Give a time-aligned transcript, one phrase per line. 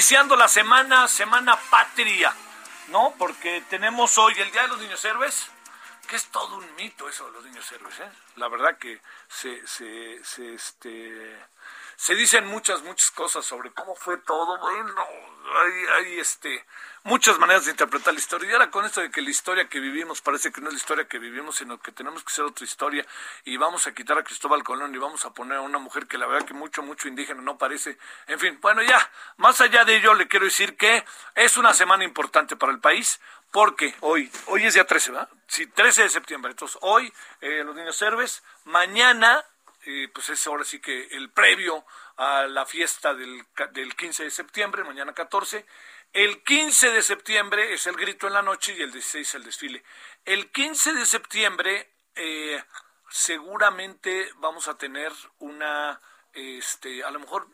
[0.00, 2.34] Iniciando la semana, Semana Patria,
[2.88, 3.14] ¿no?
[3.18, 5.46] Porque tenemos hoy el Día de los Niños Héroes,
[6.08, 8.10] que es todo un mito eso de los niños héroes, ¿eh?
[8.36, 11.38] La verdad que se, se, se, este,
[11.96, 14.58] se dicen muchas, muchas cosas sobre cómo fue todo.
[14.58, 15.06] Bueno,
[15.54, 16.64] hay, hay este,
[17.04, 18.50] muchas maneras de interpretar la historia.
[18.50, 20.78] Y ahora con esto de que la historia que vivimos parece que no es la
[20.78, 23.06] historia que vivimos, sino que tenemos que ser otra historia.
[23.44, 26.18] Y vamos a quitar a Cristóbal Colón y vamos a poner a una mujer que
[26.18, 27.98] la verdad que mucho, mucho indígena no parece.
[28.26, 32.04] En fin, bueno, ya, más allá de ello, le quiero decir que es una semana
[32.04, 33.20] importante para el país.
[33.50, 35.28] Porque hoy, hoy es día 13, ¿verdad?
[35.48, 36.52] Sí, 13 de septiembre.
[36.52, 38.44] Entonces, hoy, eh, los niños héroes.
[38.64, 39.44] Mañana,
[39.86, 41.84] eh, pues es ahora sí que el previo
[42.20, 45.64] a la fiesta del, del 15 de septiembre, mañana 14.
[46.12, 49.82] El 15 de septiembre es el grito en la noche y el 16 el desfile.
[50.26, 52.62] El 15 de septiembre eh,
[53.08, 55.98] seguramente vamos a tener una,
[56.34, 57.48] este, a lo mejor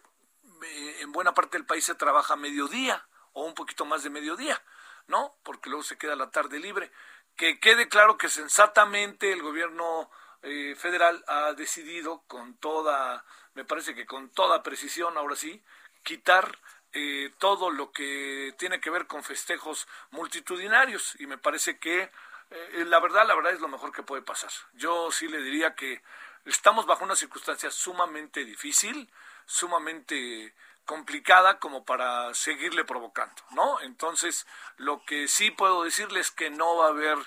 [0.65, 4.61] eh, en buena parte del país se trabaja mediodía o un poquito más de mediodía,
[5.07, 5.37] ¿no?
[5.45, 6.91] Porque luego se queda la tarde libre.
[7.37, 10.11] Que quede claro que sensatamente el gobierno
[10.43, 13.25] eh, federal ha decidido con toda,
[13.57, 15.63] me parece que con toda precisión, ahora sí,
[16.05, 16.59] quitar
[16.93, 22.11] eh, todo lo que tiene que ver con festejos multitudinarios y me parece que
[22.51, 24.51] eh, la verdad, la verdad es lo mejor que puede pasar.
[24.75, 26.03] Yo sí le diría que
[26.45, 29.11] estamos bajo una circunstancia sumamente difícil,
[29.47, 33.81] sumamente complicada como para seguirle provocando, ¿no?
[33.81, 34.47] Entonces,
[34.77, 37.19] lo que sí puedo decirles es que no va a haber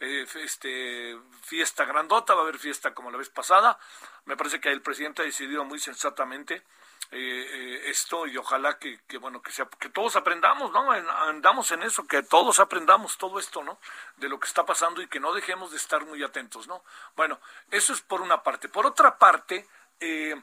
[0.00, 3.78] eh, este fiesta grandota, va a haber fiesta como la vez pasada.
[4.24, 6.62] Me parece que el presidente ha decidido muy sensatamente
[7.10, 11.82] eh, eh, esto y ojalá que, bueno que sea que todos aprendamos no andamos en
[11.82, 13.78] eso que todos aprendamos todo esto no
[14.18, 16.84] de lo que está pasando y que no dejemos de estar muy atentos no
[17.16, 18.68] bueno eso es por una parte.
[18.68, 19.66] Por otra parte
[20.00, 20.34] eh,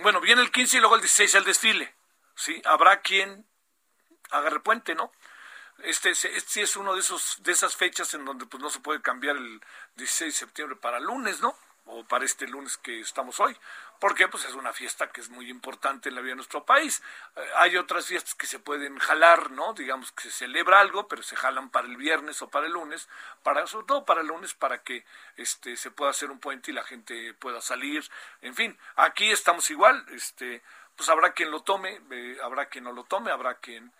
[0.00, 1.94] bueno viene el 15 y luego el 16 el desfile
[2.34, 3.46] sí habrá quien
[4.32, 5.12] agarre puente no
[5.84, 8.70] este, es- este sí es uno de esos de esas fechas en donde pues no
[8.70, 9.60] se puede cambiar el
[9.96, 11.56] 16 de septiembre para lunes, ¿no?
[11.86, 13.56] O para este lunes que estamos hoy.
[13.98, 17.02] Porque pues es una fiesta que es muy importante en la vida de nuestro país.
[17.36, 19.74] Eh, hay otras fiestas que se pueden jalar, ¿no?
[19.74, 23.08] Digamos que se celebra algo, pero se jalan para el viernes o para el lunes,
[23.42, 25.04] para sobre todo para el lunes para que
[25.36, 28.08] este se pueda hacer un puente y la gente pueda salir.
[28.40, 30.62] En fin, aquí estamos igual, este
[30.96, 33.90] pues habrá quien lo tome, eh, habrá quien no lo tome, habrá quien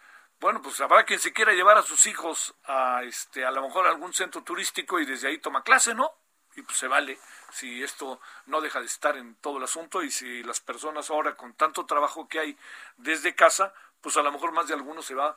[0.41, 3.87] bueno, pues habrá quien se quiera llevar a sus hijos a este a lo mejor
[3.87, 6.13] a algún centro turístico y desde ahí toma clase, ¿no?
[6.57, 7.19] Y pues se vale
[7.53, 11.37] si esto no deja de estar en todo el asunto y si las personas ahora
[11.37, 12.59] con tanto trabajo que hay
[12.97, 15.37] desde casa, pues a lo mejor más de alguno se va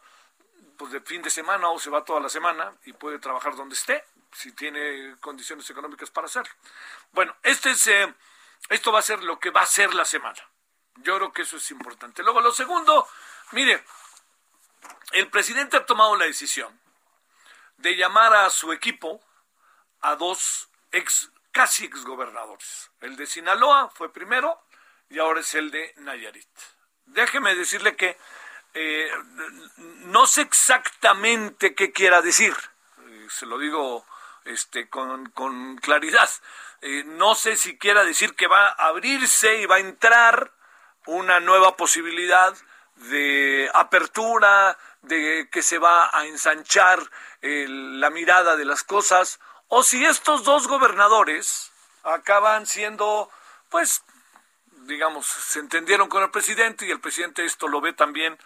[0.78, 3.76] pues de fin de semana o se va toda la semana y puede trabajar donde
[3.76, 6.54] esté, si tiene condiciones económicas para hacerlo.
[7.12, 8.14] Bueno, este es, eh,
[8.70, 10.40] esto va a ser lo que va a ser la semana.
[10.98, 12.24] Yo creo que eso es importante.
[12.24, 13.08] Luego, lo segundo,
[13.52, 13.84] mire,
[15.14, 16.80] el presidente ha tomado la decisión
[17.78, 19.22] de llamar a su equipo
[20.02, 22.92] a dos ex, casi exgobernadores.
[23.02, 24.62] El de Sinaloa fue primero
[25.10, 26.50] y ahora es el de Nayarit.
[27.06, 28.18] Déjeme decirle que
[28.74, 29.12] eh,
[29.78, 32.56] no sé exactamente qué quiera decir,
[33.06, 34.06] eh, se lo digo
[34.46, 35.32] este, con,
[35.78, 36.30] claridad.
[36.82, 40.52] Eh, no sé si quiera decir que va a abrirse y va a entrar
[41.06, 42.56] una nueva posibilidad
[43.10, 47.00] de apertura, de que se va a ensanchar
[47.42, 51.72] la mirada de las cosas, o si estos dos gobernadores
[52.04, 53.30] acaban siendo,
[53.70, 54.04] pues,
[54.86, 58.38] digamos, se entendieron con el presidente y el presidente esto lo ve también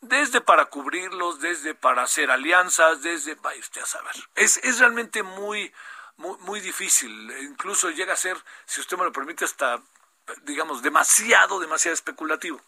[0.00, 4.14] desde para cubrirlos, desde para hacer alianzas, desde, vaya usted a saber.
[4.34, 5.72] Es, es realmente muy,
[6.16, 9.82] muy, muy difícil, incluso llega a ser, si usted me lo permite, hasta,
[10.42, 12.60] digamos, demasiado, demasiado especulativo.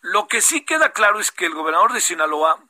[0.00, 2.60] Lo que sí queda claro es que el gobernador de Sinaloa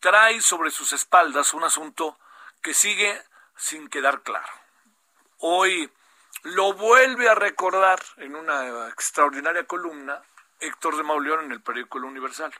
[0.00, 2.18] trae sobre sus espaldas un asunto
[2.62, 3.22] que sigue
[3.56, 4.52] sin quedar claro.
[5.38, 5.90] Hoy
[6.42, 10.22] lo vuelve a recordar en una extraordinaria columna
[10.60, 12.52] Héctor de Mauleón en el periódico El Universal.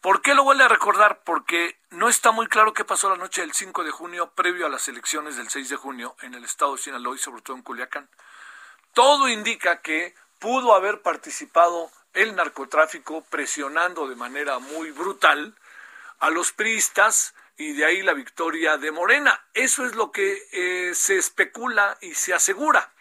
[0.00, 1.20] ¿Por qué lo vuelve a recordar?
[1.24, 4.70] Porque no está muy claro qué pasó la noche del 5 de junio previo a
[4.70, 7.62] las elecciones del 6 de junio en el estado de Sinaloa y sobre todo en
[7.62, 8.08] Culiacán.
[8.94, 15.54] Todo indica que pudo haber participado el narcotráfico presionando de manera muy brutal
[16.18, 19.44] a los priistas y de ahí la victoria de Morena.
[19.54, 22.92] Eso es lo que eh, se especula y se asegura.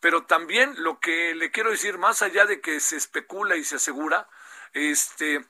[0.00, 3.76] Pero también lo que le quiero decir, más allá de que se especula y se
[3.76, 4.28] asegura,
[4.72, 5.44] este,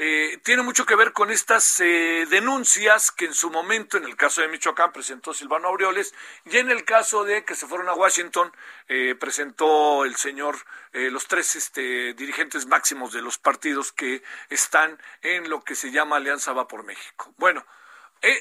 [0.00, 4.14] eh, tiene mucho que ver con estas eh, denuncias que en su momento, en el
[4.14, 6.14] caso de Michoacán, presentó Silvano Aureoles,
[6.44, 8.52] y en el caso de que se fueron a Washington,
[8.86, 10.56] eh, presentó el señor,
[10.92, 16.16] los tres este, dirigentes máximos de los partidos que están en lo que se llama
[16.16, 17.34] Alianza Va por México.
[17.36, 17.64] Bueno,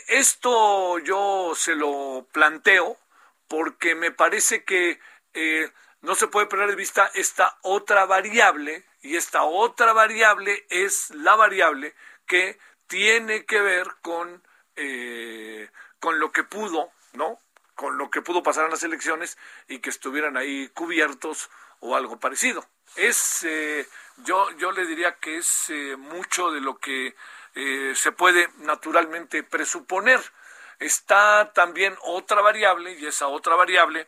[0.07, 2.97] esto yo se lo planteo
[3.47, 4.99] porque me parece que
[6.01, 11.35] no se puede perder de vista esta otra variable y esta otra variable es la
[11.35, 11.95] variable
[12.25, 14.43] que tiene que ver con,
[14.75, 17.39] eh, con lo que pudo, ¿no?
[17.75, 21.49] Con lo que pudo pasar en las elecciones y que estuvieran ahí cubiertos
[21.79, 22.65] o algo parecido.
[22.95, 27.15] Es, eh, yo, yo le diría que es eh, mucho de lo que
[27.95, 30.21] se puede naturalmente presuponer.
[30.77, 34.07] Está también otra variable y esa otra variable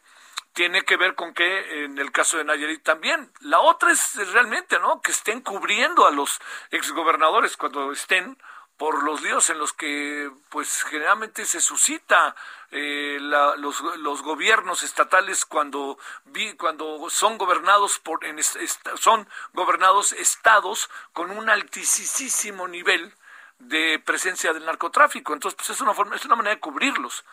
[0.54, 3.32] tiene que ver con que en el caso de Nayarit también.
[3.42, 5.02] La otra es realmente, ¿no?
[5.02, 6.40] Que estén cubriendo a los
[6.72, 8.38] exgobernadores cuando estén
[8.80, 12.34] por los líos en los que pues generalmente se suscita
[12.72, 20.90] eh, los, los, gobiernos estatales cuando vi, cuando son gobernados por en, son gobernados estados
[21.12, 23.14] con un altísimo nivel
[23.58, 27.26] de presencia del narcotráfico entonces pues es una forma es una manera de cubrirlos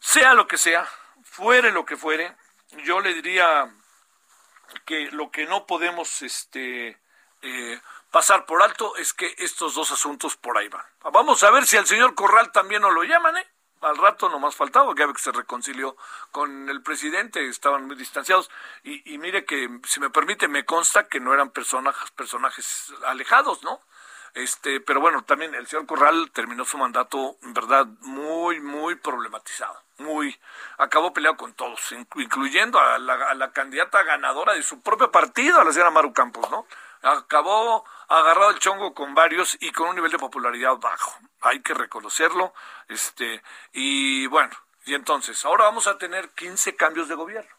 [0.00, 0.88] sea lo que sea
[1.36, 2.34] fuere lo que fuere,
[2.84, 3.70] yo le diría
[4.86, 6.98] que lo que no podemos este,
[7.42, 7.80] eh,
[8.10, 10.84] pasar por alto es que estos dos asuntos por ahí van.
[11.12, 13.46] Vamos a ver si al señor Corral también nos lo llaman, ¿eh?
[13.82, 15.94] Al rato no más faltaba, que se reconcilió
[16.32, 18.50] con el presidente, estaban muy distanciados.
[18.82, 23.62] Y, y mire que, si me permite, me consta que no eran personajes, personajes alejados,
[23.62, 23.82] ¿no?
[24.36, 29.86] Este, pero bueno, también el señor Corral terminó su mandato, en verdad, muy, muy problematizado
[29.98, 30.38] muy
[30.78, 31.80] acabó peleado con todos,
[32.16, 36.66] incluyendo a la, candidata ganadora de su propio partido, a la señora Maru Campos, ¿no?
[37.02, 41.18] Acabó agarrado el chongo con varios y con un nivel de popularidad bajo.
[41.40, 42.52] Hay que reconocerlo.
[42.88, 47.50] Este, y bueno, y entonces, ahora vamos a tener 15 cambios de gobierno.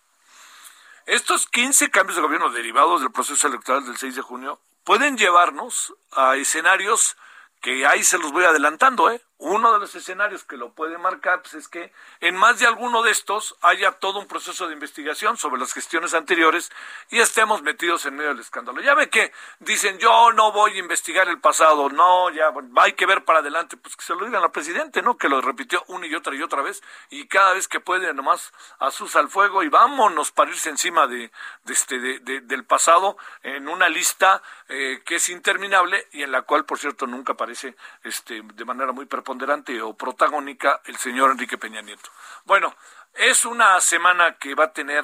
[1.05, 5.93] Estos 15 cambios de gobierno derivados del proceso electoral del 6 de junio pueden llevarnos
[6.13, 7.17] a escenarios
[7.59, 9.21] que ahí se los voy adelantando, ¿eh?
[9.39, 11.91] Uno de los escenarios que lo puede marcar pues, es que
[12.21, 16.15] en más de alguno de estos haya todo un proceso de investigación sobre las gestiones
[16.15, 16.71] anteriores
[17.09, 18.81] y estemos metidos en medio del escándalo.
[18.81, 23.05] Ya ve que dicen yo no voy a investigar el pasado, no, ya hay que
[23.05, 25.17] ver para adelante, pues que se lo digan al presidente, ¿no?
[25.17, 28.53] Que lo repitió una y otra y otra vez y cada vez que puede nomás
[28.79, 31.31] asusa al fuego y vámonos para irse encima de,
[31.67, 36.65] este, de, del pasado en una lista eh, que es interminable y en la cual,
[36.65, 42.09] por cierto, nunca aparece este, de manera muy o protagónica el señor Enrique Peña Nieto.
[42.45, 42.73] Bueno,
[43.13, 45.03] es una semana que va a tener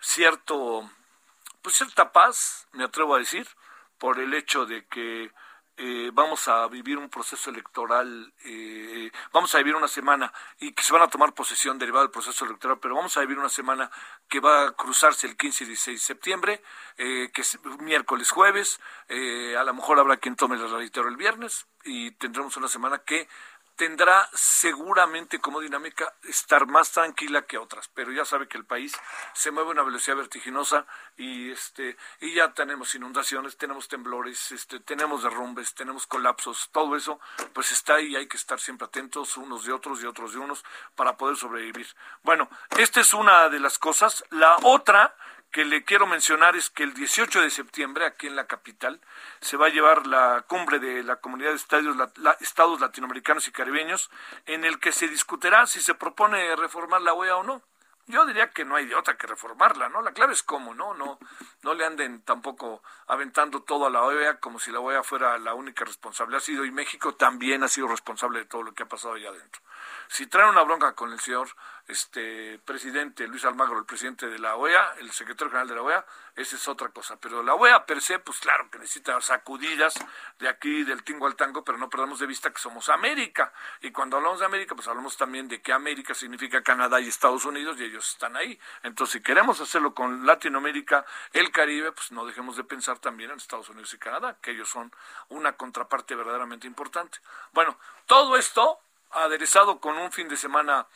[0.00, 0.90] cierto,
[1.62, 3.48] pues cierta paz, me atrevo a decir,
[3.98, 5.32] por el hecho de que
[5.78, 10.82] eh, vamos a vivir un proceso electoral, eh, vamos a vivir una semana y que
[10.82, 13.90] se van a tomar posesión derivado del proceso electoral, pero vamos a vivir una semana
[14.28, 16.62] que va a cruzarse el 15 y 16 de septiembre,
[16.96, 21.66] eh, que es miércoles, jueves, a lo mejor habrá quien tome el reitero el viernes
[21.84, 23.28] y tendremos una semana que
[23.76, 28.98] tendrá seguramente como dinámica estar más tranquila que otras, pero ya sabe que el país
[29.34, 34.80] se mueve a una velocidad vertiginosa y este y ya tenemos inundaciones, tenemos temblores, este
[34.80, 37.20] tenemos derrumbes, tenemos colapsos, todo eso
[37.52, 40.64] pues está ahí, hay que estar siempre atentos unos de otros y otros de unos
[40.94, 41.86] para poder sobrevivir.
[42.22, 45.14] Bueno, esta es una de las cosas, la otra
[45.56, 49.00] que le quiero mencionar es que el 18 de septiembre, aquí en la capital,
[49.40, 51.56] se va a llevar la cumbre de la Comunidad de
[52.40, 54.10] Estados Latinoamericanos y Caribeños,
[54.44, 57.62] en el que se discutirá si se propone reformar la OEA o no.
[58.06, 60.02] Yo diría que no hay de otra que reformarla, ¿no?
[60.02, 60.92] La clave es cómo, ¿no?
[60.92, 61.18] No,
[61.62, 65.54] no le anden tampoco aventando todo a la OEA como si la OEA fuera la
[65.54, 66.36] única responsable.
[66.36, 69.30] Ha sido, y México también ha sido responsable de todo lo que ha pasado allá
[69.30, 69.62] adentro.
[70.08, 71.48] Si traen una bronca con el señor
[71.88, 76.06] este presidente Luis Almagro, el presidente de la OEA, el secretario general de la OEA,
[76.34, 77.16] esa es otra cosa.
[77.20, 79.94] Pero la OEA per se, pues claro que necesita sacudidas
[80.38, 83.52] de aquí del tingo al tango, pero no perdamos de vista que somos América.
[83.80, 87.44] Y cuando hablamos de América, pues hablamos también de que América significa Canadá y Estados
[87.44, 88.58] Unidos y ellos están ahí.
[88.82, 93.36] Entonces, si queremos hacerlo con Latinoamérica, el Caribe, pues no dejemos de pensar también en
[93.36, 94.92] Estados Unidos y Canadá, que ellos son
[95.28, 97.18] una contraparte verdaderamente importante.
[97.52, 98.80] Bueno, todo esto
[99.12, 100.86] aderezado con un fin de semana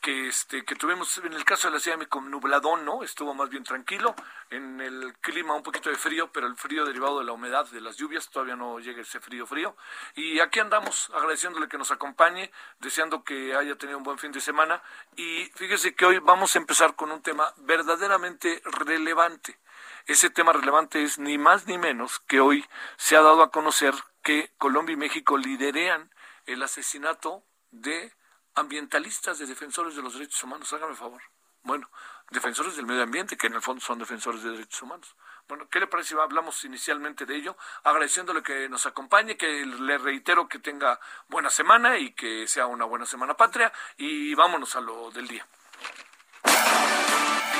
[0.00, 3.02] que este que tuvimos en el caso de la ciudad de con nubladón, ¿no?
[3.02, 4.14] Estuvo más bien tranquilo,
[4.50, 7.80] en el clima un poquito de frío, pero el frío derivado de la humedad de
[7.80, 9.76] las lluvias, todavía no llega ese frío frío.
[10.14, 14.40] Y aquí andamos agradeciéndole que nos acompañe, deseando que haya tenido un buen fin de
[14.40, 14.82] semana
[15.16, 19.58] y fíjese que hoy vamos a empezar con un tema verdaderamente relevante.
[20.06, 22.64] Ese tema relevante es ni más ni menos que hoy
[22.96, 26.10] se ha dado a conocer que Colombia y México liderean
[26.46, 28.12] el asesinato de
[28.58, 30.72] ambientalistas, de defensores de los derechos humanos.
[30.72, 31.22] Hágame favor.
[31.62, 31.90] Bueno,
[32.30, 35.14] defensores del medio ambiente, que en el fondo son defensores de derechos humanos.
[35.48, 37.56] Bueno, ¿qué le parece si hablamos inicialmente de ello?
[37.84, 42.84] Agradeciéndole que nos acompañe, que le reitero que tenga buena semana y que sea una
[42.84, 43.72] buena semana patria.
[43.96, 45.46] Y vámonos a lo del día.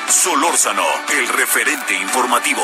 [0.08, 2.62] Solórzano, el referente informativo.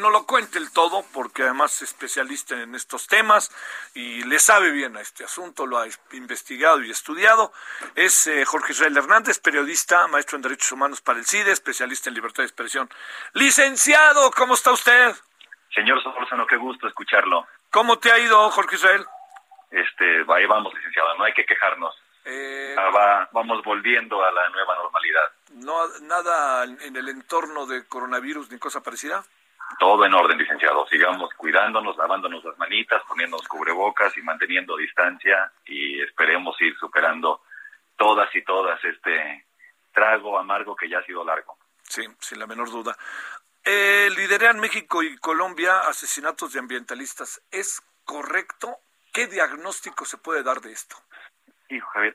[0.00, 3.50] No lo cuente el todo, porque además es especialista en estos temas
[3.94, 7.52] y le sabe bien a este asunto, lo ha investigado y estudiado.
[7.94, 12.14] Es eh, Jorge Israel Hernández, periodista, maestro en Derechos Humanos para el CIDE, especialista en
[12.14, 12.88] libertad de expresión.
[13.34, 15.14] Licenciado, ¿cómo está usted?
[15.74, 17.46] Señor Solórzano, qué gusto escucharlo.
[17.70, 19.06] ¿Cómo te ha ido, Jorge Israel?
[19.70, 21.94] Este, ahí vamos, licenciado, no hay que quejarnos.
[22.24, 22.74] Eh,
[23.32, 25.32] vamos volviendo a la nueva normalidad.
[25.54, 29.24] No, ¿Nada en el entorno de coronavirus ni cosa parecida?
[29.78, 30.86] Todo en orden, licenciado.
[30.88, 37.42] Sigamos cuidándonos, lavándonos las manitas, poniéndonos cubrebocas y manteniendo distancia y esperemos ir superando
[37.96, 39.46] todas y todas este
[39.92, 41.56] trago amargo que ya ha sido largo.
[41.82, 42.96] Sí, sin la menor duda.
[43.64, 47.42] Eh, lideran México y Colombia asesinatos de ambientalistas.
[47.50, 48.78] ¿Es correcto?
[49.12, 50.96] ¿Qué diagnóstico se puede dar de esto?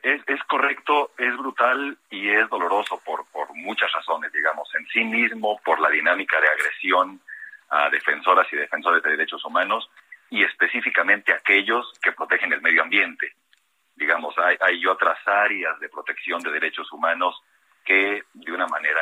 [0.04, 5.04] es, es correcto, es brutal y es doloroso por, por muchas razones, digamos, en sí
[5.04, 7.22] mismo, por la dinámica de agresión
[7.70, 9.90] a defensoras y defensores de derechos humanos
[10.30, 13.34] y específicamente aquellos que protegen el medio ambiente.
[13.96, 17.42] Digamos, hay, hay otras áreas de protección de derechos humanos
[17.84, 19.02] que de una manera,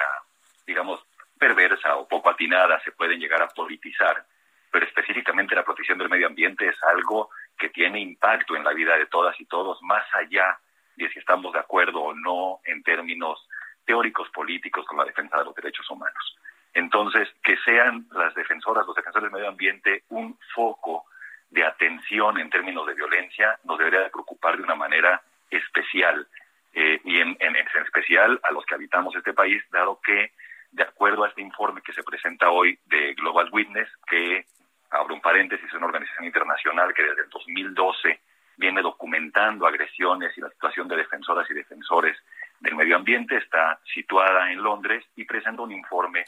[0.67, 1.01] digamos,
[1.39, 4.25] perversa o poco atinada se pueden llegar a politizar,
[4.71, 8.97] pero específicamente la protección del medio ambiente es algo que tiene impacto en la vida
[8.97, 10.57] de todas y todos, más allá
[10.95, 13.47] de si estamos de acuerdo o no en términos
[13.85, 16.37] teóricos políticos con la defensa de los derechos humanos.
[16.73, 21.05] Entonces, que sean las defensoras, los defensores del medio ambiente, un foco
[21.49, 26.27] de atención en términos de violencia, nos debería de preocupar de una manera especial,
[26.73, 30.31] eh, y en, en, especial a los que habitamos este país, dado que,
[30.71, 34.45] de acuerdo a este informe que se presenta hoy de Global Witness, que
[34.89, 38.19] abro un paréntesis, una organización internacional que desde el 2012
[38.57, 42.17] viene documentando agresiones y la situación de defensoras y defensores
[42.59, 46.25] del medio ambiente, está situada en Londres y presenta un informe,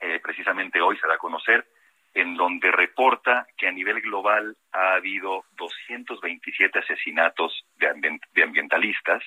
[0.00, 1.66] eh, precisamente hoy se da a conocer,
[2.14, 9.22] en donde reporta que a nivel global ha habido 227 asesinatos de, de ambientalistas.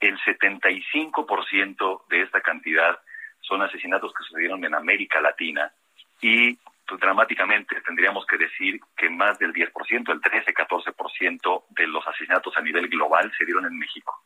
[0.00, 2.98] El 75% de esta cantidad
[3.40, 5.72] son asesinatos que sucedieron en América Latina
[6.20, 9.70] y pues, dramáticamente tendríamos que decir que más del 10%,
[10.10, 14.22] el 13-14% de los asesinatos a nivel global se dieron en México.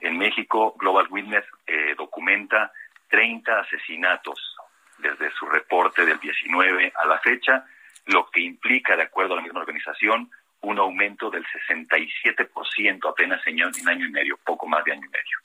[0.00, 2.72] En México, Global Witness eh, documenta
[3.08, 4.56] 30 asesinatos
[5.02, 7.66] desde su reporte del 19 a la fecha,
[8.06, 10.30] lo que implica, de acuerdo a la misma organización,
[10.62, 15.38] un aumento del 67% apenas en año y medio, poco más de año y medio.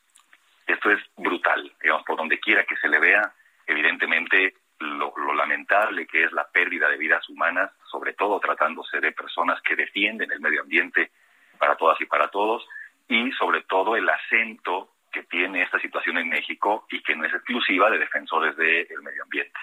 [0.66, 3.34] Esto es brutal, digamos, por donde quiera que se le vea,
[3.66, 9.62] evidentemente lo, lamentable que es la pérdida de vidas humanas, sobre todo tratándose de personas
[9.62, 11.12] que defienden el medio ambiente
[11.58, 12.68] para todas y para todos,
[13.08, 17.34] y sobre todo el acento que tiene esta situación en México y que no es
[17.34, 19.60] exclusiva de defensores del medio ambiente.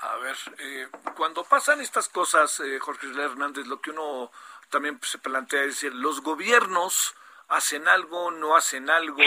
[0.00, 4.30] A ver, eh, cuando pasan estas cosas, eh, Jorge Hernández, lo que uno
[4.70, 7.14] también se plantea es decir, los gobiernos
[7.48, 9.22] hacen algo, no hacen algo,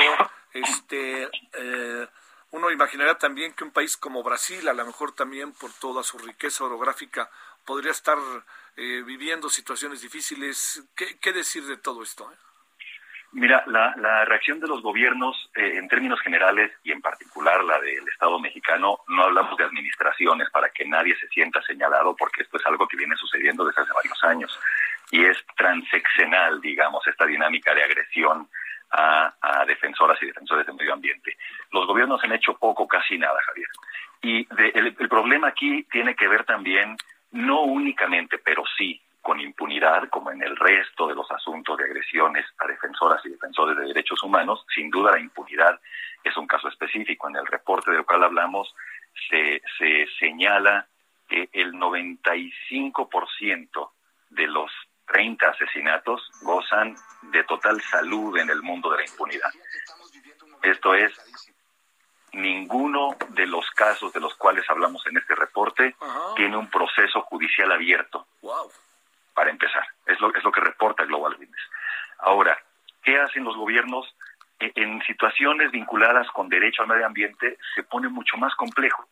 [0.53, 2.07] este, eh,
[2.51, 6.17] uno imaginaría también que un país como Brasil, a lo mejor también por toda su
[6.17, 7.29] riqueza orográfica,
[7.65, 8.17] podría estar
[8.75, 10.83] eh, viviendo situaciones difíciles.
[10.95, 12.31] ¿Qué, ¿Qué, decir de todo esto?
[13.33, 17.79] Mira, la, la, reacción de los gobiernos eh, en términos generales y en particular la
[17.79, 22.57] del Estado mexicano, no hablamos de administraciones para que nadie se sienta señalado porque esto
[22.57, 24.59] es algo que viene sucediendo desde hace varios años
[25.11, 28.49] y es transeccional, digamos, esta dinámica de agresión
[28.91, 29.33] a,
[29.65, 31.37] defensoras y defensores del medio ambiente.
[31.71, 33.67] Los gobiernos han hecho poco, casi nada, Javier.
[34.21, 36.97] Y de, el problema aquí tiene que ver también,
[37.31, 42.45] no únicamente, pero sí, con impunidad, como en el resto de los asuntos de agresiones
[42.57, 44.65] a defensoras y defensores de derechos humanos.
[44.73, 45.79] Sin duda la impunidad
[46.23, 47.29] es un caso específico.
[47.29, 48.73] En el reporte del cual hablamos
[49.29, 50.87] se, se señala
[51.27, 53.91] que el 95%
[54.29, 54.71] de los
[55.05, 56.95] 30 asesinatos gozan
[57.31, 59.51] de total salud en el mundo de la impunidad.
[60.63, 61.13] Esto es,
[62.33, 65.95] ninguno de los casos de los cuales hablamos en este reporte
[66.35, 68.27] tiene un proceso judicial abierto.
[68.41, 68.69] Wow
[69.33, 69.83] para empezar.
[70.05, 71.61] Es lo, es lo que reporta Global Witness.
[72.19, 72.57] Ahora,
[73.03, 74.13] ¿qué hacen los gobiernos?
[74.59, 79.07] E, en situaciones vinculadas con derecho al medio ambiente se pone mucho más complejo,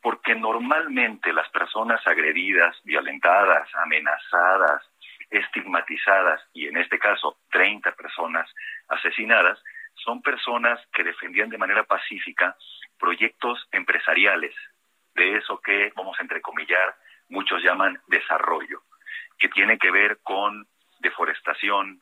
[0.00, 4.82] porque normalmente las personas agredidas, violentadas, amenazadas,
[5.30, 8.48] estigmatizadas y en este caso 30 personas
[8.88, 9.58] asesinadas,
[9.94, 12.56] son personas que defendían de manera pacífica
[12.98, 14.54] proyectos empresariales,
[15.14, 16.96] de eso que, vamos a entrecomillar,
[17.28, 18.82] muchos llaman desarrollo
[19.42, 20.68] que tiene que ver con
[21.00, 22.00] deforestación,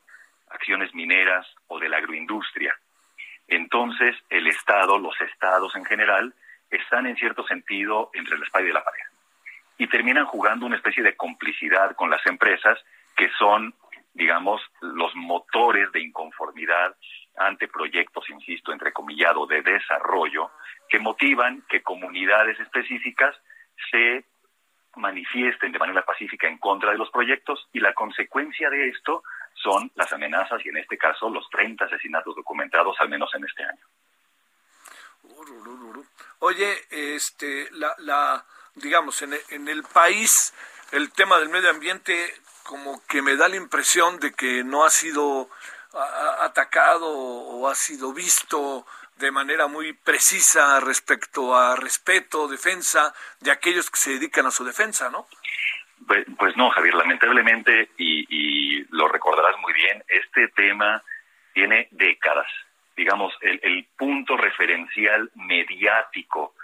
[0.51, 2.71] acciones mineras o de la agroindustria.
[3.47, 6.35] Entonces, el Estado, los estados en general,
[6.69, 9.05] están en cierto sentido entre la espalda y la pared.
[9.79, 12.77] Y terminan jugando una especie de complicidad con las empresas
[13.17, 13.73] que son,
[14.13, 16.95] digamos, los motores de inconformidad
[17.37, 20.51] ante proyectos, insisto, entrecomillado, de desarrollo,
[20.87, 23.35] que motivan que comunidades específicas
[23.89, 24.25] se
[24.95, 29.23] manifiesten de manera pacífica en contra de los proyectos y la consecuencia de esto
[29.53, 33.63] son las amenazas y en este caso los 30 asesinatos documentados al menos en este
[33.63, 33.85] año.
[36.39, 40.53] Oye, este, la, la digamos, en, en el país
[40.91, 44.89] el tema del medio ambiente como que me da la impresión de que no ha
[44.89, 45.49] sido
[46.39, 48.85] atacado o ha sido visto
[49.21, 54.65] de manera muy precisa respecto a respeto, defensa de aquellos que se dedican a su
[54.65, 55.27] defensa, ¿no?
[56.07, 61.03] Pues, pues no, Javier, lamentablemente, y, y, lo recordarás muy bien, este tema
[61.53, 62.47] tiene décadas.
[62.97, 66.55] Digamos, el, el punto referencial mediático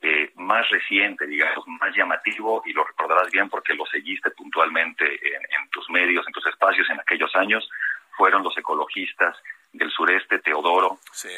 [0.00, 5.42] eh, más reciente, digamos, más llamativo, y lo recordarás bien porque lo seguiste puntualmente en,
[5.42, 7.68] en tus medios, en tus espacios en aquellos años,
[8.16, 9.36] fueron los ecologistas
[9.72, 11.28] del sureste, Teodoro, sí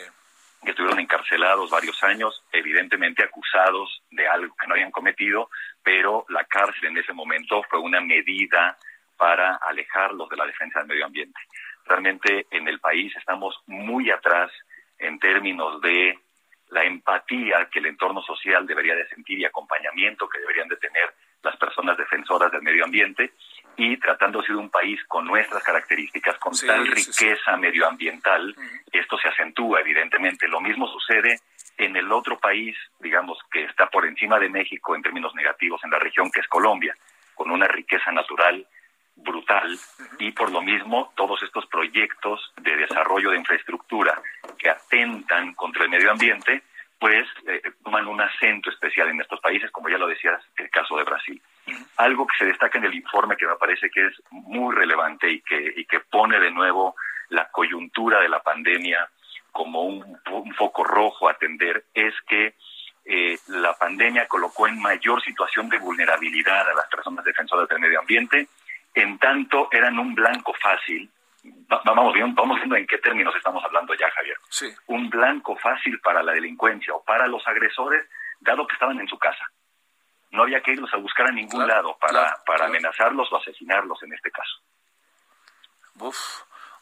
[0.62, 5.51] que estuvieron encarcelados varios años, evidentemente acusados de algo que no habían cometido,
[5.83, 8.77] pero la cárcel en ese momento fue una medida
[9.16, 11.38] para alejarlos de la defensa del medio ambiente.
[11.85, 14.51] Realmente en el país estamos muy atrás
[14.99, 16.18] en términos de
[16.71, 21.14] la empatía que el entorno social debería de sentir y acompañamiento que deberían de tener
[21.42, 23.33] las personas defensoras del medio ambiente
[23.79, 28.55] y tratándose de un país con nuestras características, con tal riqueza medioambiental,
[28.91, 30.49] esto se acentúa evidentemente.
[30.49, 31.38] Lo mismo sucede
[31.77, 35.93] en el otro país, digamos, que está por encima de México en términos negativos en
[35.93, 36.97] la región, que es Colombia,
[37.37, 38.67] con una riqueza natural
[39.14, 39.79] brutal
[40.19, 44.21] y por lo mismo todos estos proyectos de desarrollo de infraestructura
[44.59, 46.62] que atentan contra el medio ambiente,
[46.99, 50.97] pues eh, toman un acento especial en estos países, como ya lo decías, el caso
[50.97, 51.41] de Brasil.
[51.96, 55.40] Algo que se destaca en el informe que me parece que es muy relevante y
[55.40, 56.94] que, y que pone de nuevo
[57.31, 59.09] la coyuntura de la pandemia
[59.52, 60.18] como un,
[60.57, 62.54] foco rojo a atender es que
[63.04, 68.00] eh, la pandemia colocó en mayor situación de vulnerabilidad a las personas defensoras del medio
[68.00, 68.48] ambiente,
[68.94, 71.11] en tanto eran un blanco fácil.
[71.85, 74.37] vamos, viendo, vamos viendo en qué términos estamos hablando ya, Javier.
[74.48, 74.66] Sí.
[74.87, 78.07] Un blanco fácil para la delincuencia o para los agresores,
[78.40, 79.44] dado que estaban en su casa.
[80.31, 84.12] No había que irlos a buscar a ningún lado para, para amenazarlos o asesinarlos en
[84.12, 84.61] este caso.
[86.01, 86.19] Uf.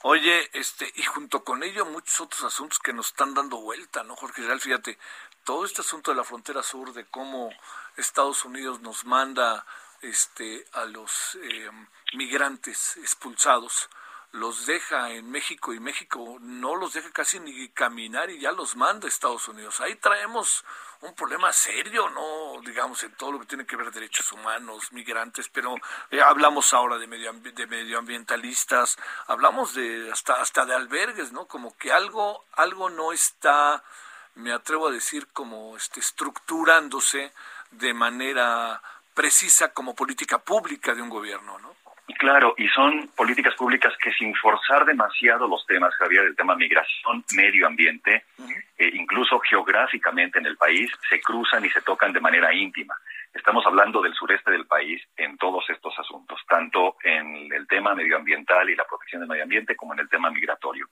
[0.02, 4.14] Oye, este, y junto con ello muchos otros asuntos que nos están dando vuelta, ¿no,
[4.14, 4.60] Jorge Real?
[4.60, 4.98] Fíjate,
[5.42, 7.50] todo este asunto de la frontera sur, de cómo
[7.96, 9.64] Estados Unidos nos manda
[10.02, 11.70] este, a los eh,
[12.14, 13.88] migrantes expulsados,
[14.32, 18.76] los deja en México y México no los deja casi ni caminar y ya los
[18.76, 19.80] manda a Estados Unidos.
[19.80, 20.64] Ahí traemos
[21.02, 22.60] un problema serio, ¿no?
[22.62, 25.76] Digamos, en todo lo que tiene que ver derechos humanos, migrantes, pero
[26.10, 31.46] eh, hablamos ahora de, medio, de medioambientalistas, hablamos de hasta, hasta de albergues, ¿no?
[31.46, 33.82] Como que algo, algo no está,
[34.34, 37.32] me atrevo a decir, como este, estructurándose
[37.70, 38.82] de manera
[39.14, 41.74] precisa como política pública de un gobierno, ¿no?
[42.14, 47.24] Claro, y son políticas públicas que sin forzar demasiado los temas, Javier, el tema migración,
[47.34, 48.24] medio ambiente,
[48.78, 52.96] eh, incluso geográficamente en el país, se cruzan y se tocan de manera íntima.
[53.34, 58.70] Estamos hablando del sureste del país en todos estos asuntos, tanto en el tema medioambiental
[58.70, 60.88] y la protección del medio ambiente como en el tema migratorio.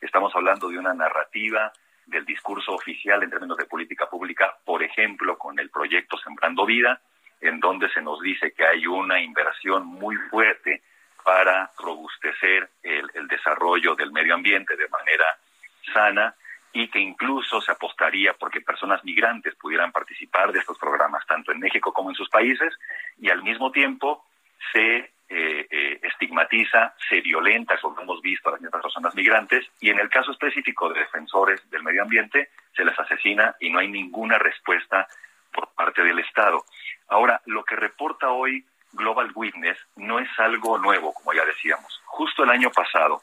[0.00, 1.72] Estamos hablando de una narrativa
[2.06, 7.00] del discurso oficial en términos de política pública, por ejemplo, con el proyecto Sembrando Vida,
[7.40, 10.82] en donde se nos dice que hay una inversión muy fuerte
[11.24, 15.38] para robustecer el, desarrollo del medio ambiente de manera
[15.92, 16.34] sana
[16.72, 21.58] y que incluso se apostaría porque personas migrantes pudieran participar de estos programas, tanto en
[21.58, 22.72] México como en sus países,
[23.18, 24.24] y al mismo tiempo
[24.72, 24.96] se
[25.28, 29.98] eh, eh, estigmatiza, se violenta, como hemos visto, a las mismas personas migrantes, y en
[29.98, 34.38] el caso específico de defensores del medio ambiente, se les asesina y no hay ninguna
[34.38, 35.06] respuesta
[35.52, 36.64] por parte del Estado.
[37.10, 42.00] Ahora, lo que reporta hoy Global Witness no es algo nuevo, como ya decíamos.
[42.06, 43.22] Justo el año pasado,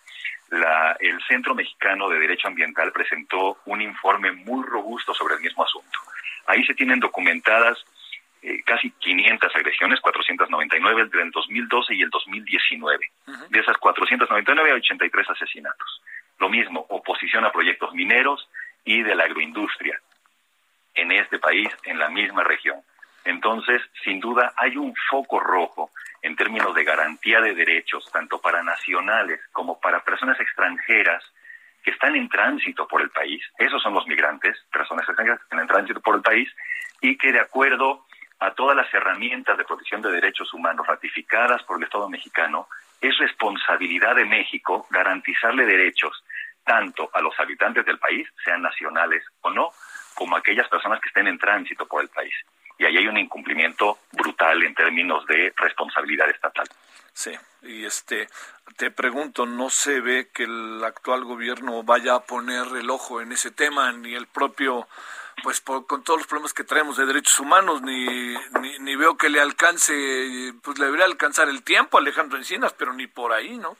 [0.99, 5.99] el Centro Mexicano de Derecho Ambiental presentó un informe muy robusto sobre el mismo asunto.
[6.47, 7.83] Ahí se tienen documentadas
[8.41, 13.11] eh, casi 500 agresiones, 499 entre el 2012 y el 2019.
[13.49, 16.01] De esas 499 hay 83 asesinatos.
[16.39, 18.47] Lo mismo, oposición a proyectos mineros
[18.85, 19.99] y de la agroindustria
[20.93, 22.77] en este país, en la misma región.
[23.27, 28.63] Entonces, sin duda, hay un foco rojo en términos de garantía de derechos, tanto para
[28.63, 31.21] nacionales como para personas extranjeras
[31.83, 33.43] que están en tránsito por el país.
[33.57, 36.49] Esos son los migrantes, personas extranjeras que están en tránsito por el país
[37.01, 38.05] y que de acuerdo
[38.39, 42.69] a todas las herramientas de protección de derechos humanos ratificadas por el Estado mexicano,
[43.01, 46.23] es responsabilidad de México garantizarle derechos
[46.63, 49.71] tanto a los habitantes del país, sean nacionales o no,
[50.15, 52.33] como a aquellas personas que estén en tránsito por el país
[52.77, 56.67] y ahí hay un incumplimiento brutal en términos de responsabilidad estatal.
[57.13, 57.31] Sí,
[57.63, 58.27] y este
[58.77, 63.31] te pregunto, no se ve que el actual gobierno vaya a poner el ojo en
[63.31, 64.87] ese tema ni el propio
[65.43, 68.05] pues con todos los problemas que traemos de derechos humanos ni,
[68.61, 69.93] ni, ni veo que le alcance
[70.63, 73.77] pues le debería alcanzar el tiempo a Alejandro Encinas, pero ni por ahí, ¿no?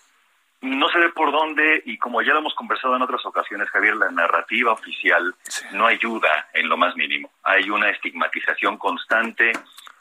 [0.61, 3.95] No se ve por dónde y como ya lo hemos conversado en otras ocasiones, Javier,
[3.95, 5.35] la narrativa oficial
[5.73, 7.31] no ayuda en lo más mínimo.
[7.43, 9.53] Hay una estigmatización constante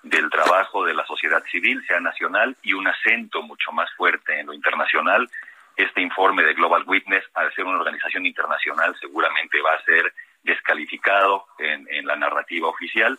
[0.02, 4.46] del trabajo de la sociedad civil, sea nacional, y un acento mucho más fuerte en
[4.46, 5.28] lo internacional.
[5.76, 11.44] Este informe de Global Witness, al ser una organización internacional, seguramente va a ser descalificado
[11.58, 13.18] en, la narrativa oficial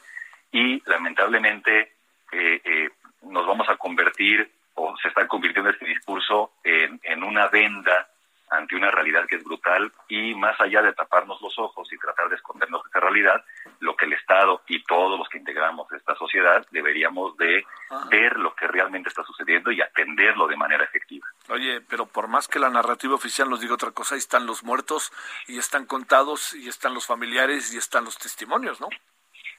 [0.52, 1.92] y lamentablemente
[2.32, 2.90] eh, eh,
[3.24, 8.08] nos vamos a convertir o se está convirtiendo este discurso en, en una venda
[8.50, 12.30] ante una realidad que es brutal y más allá de taparnos los ojos y tratar
[12.30, 13.44] de escondernos de esta realidad,
[13.80, 17.66] lo que el Estado y todos los que integramos esta sociedad deberíamos de
[18.10, 21.28] ver lo que realmente está sucediendo y atenderlo de manera efectiva.
[21.50, 24.64] Oye, pero por más que la narrativa oficial nos diga otra cosa, ahí están los
[24.64, 25.12] muertos
[25.48, 28.88] y están contados y están los familiares y están los testimonios, ¿no?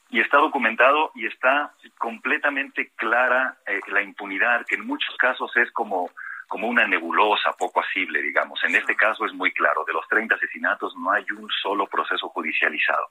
[0.09, 5.71] Y está documentado y está completamente clara eh, la impunidad, que en muchos casos es
[5.71, 6.09] como,
[6.47, 8.59] como una nebulosa poco asible, digamos.
[8.63, 12.29] En este caso es muy claro, de los 30 asesinatos no hay un solo proceso
[12.29, 13.09] judicializado.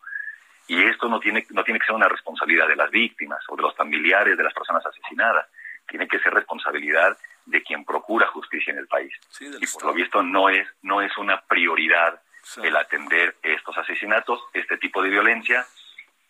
[0.67, 3.63] Y esto no tiene, no tiene que ser una responsabilidad de las víctimas o de
[3.63, 5.47] los familiares de las personas asesinadas,
[5.87, 9.13] tiene que ser responsabilidad de quien procura justicia en el país.
[9.41, 12.21] y por lo visto no es, no es una prioridad
[12.63, 15.67] el atender estos asesinatos, este tipo de violencia,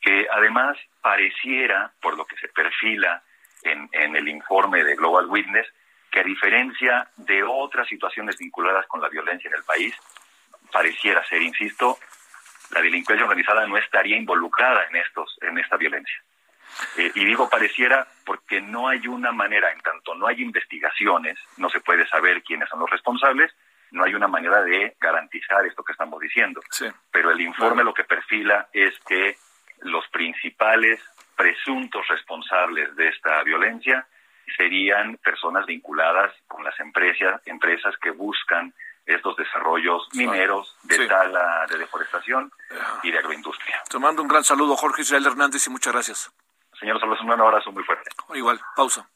[0.09, 3.23] que además pareciera, por lo que se perfila
[3.62, 5.66] en, en el informe de Global Witness
[6.11, 9.94] que a diferencia de otras situaciones vinculadas con la violencia en el país,
[10.73, 11.99] pareciera ser, insisto,
[12.71, 16.23] la delincuencia organizada no estaría involucrada en estos, en esta violencia.
[16.97, 21.68] Eh, y digo pareciera porque no hay una manera, en tanto no hay investigaciones, no
[21.68, 23.53] se puede saber quiénes son los responsables,
[23.90, 26.62] no hay una manera de garantizar esto que estamos diciendo.
[27.12, 29.37] Pero el informe lo que perfila es que
[29.83, 31.01] los principales
[31.37, 34.07] presuntos responsables de esta violencia
[34.57, 38.73] serían personas vinculadas con las empresas, empresas que buscan
[39.07, 42.53] estos desarrollos mineros de tala, de deforestación
[43.03, 43.83] y de agroindustria.
[43.88, 46.33] Te mando un gran saludo, Jorge Israel Hernández, y muchas gracias.
[46.79, 48.11] Señor Salvador, un abrazo muy fuerte.
[48.35, 49.09] Igual, pausa.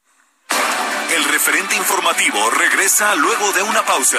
[1.15, 4.19] El referente informativo regresa luego de una pausa.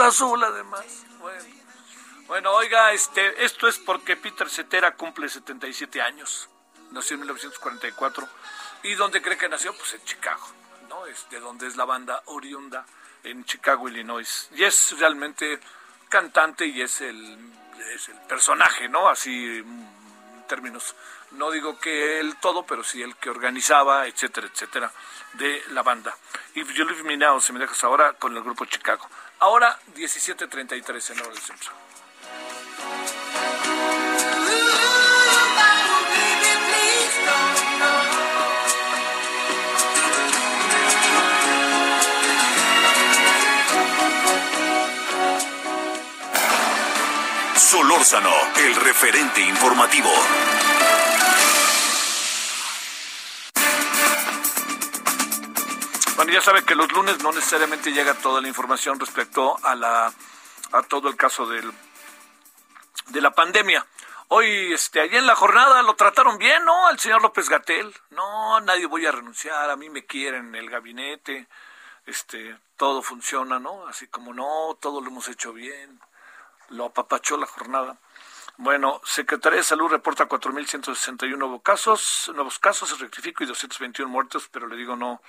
[0.00, 0.84] Azul además.
[2.26, 2.52] Bueno.
[2.52, 6.48] oiga, este, esto es porque Peter Cetera cumple 77 años.
[6.90, 8.28] Nació en 1944.
[8.84, 9.76] ¿Y dónde cree que nació?
[9.76, 10.46] Pues en Chicago,
[10.88, 11.06] ¿no?
[11.06, 12.86] Es de donde es la banda oriunda,
[13.22, 14.48] en Chicago, Illinois.
[14.54, 15.58] Y es realmente
[16.08, 17.38] cantante y es el,
[17.94, 19.08] es el personaje, ¿no?
[19.08, 20.94] Así en términos,
[21.32, 24.92] no digo que él todo, pero sí el que organizaba, etcétera, etcétera,
[25.34, 26.14] de la banda.
[26.54, 29.08] If You Leave Me Now, se me dejas ahora con el grupo Chicago.
[29.40, 31.72] Ahora 17.33 en hora del centro.
[47.56, 50.10] Solórzano, el referente informativo.
[56.34, 60.12] Ya sabe que los lunes no necesariamente llega toda la información respecto a la
[60.72, 61.72] a todo el caso del
[63.06, 63.86] de la pandemia.
[64.26, 66.88] Hoy, este, allí en la jornada lo trataron bien, ¿no?
[66.88, 67.94] Al señor López Gatel.
[68.10, 71.46] No, nadie voy a renunciar, a mí me quieren en el gabinete,
[72.04, 73.86] este, todo funciona, ¿no?
[73.86, 76.00] Así como no, todo lo hemos hecho bien.
[76.70, 77.96] Lo apapachó la jornada.
[78.56, 84.68] Bueno, Secretaría de Salud reporta 4.161 nuevos casos, nuevos casos, rectifico, y 221 muertos, pero
[84.68, 85.20] le digo, no,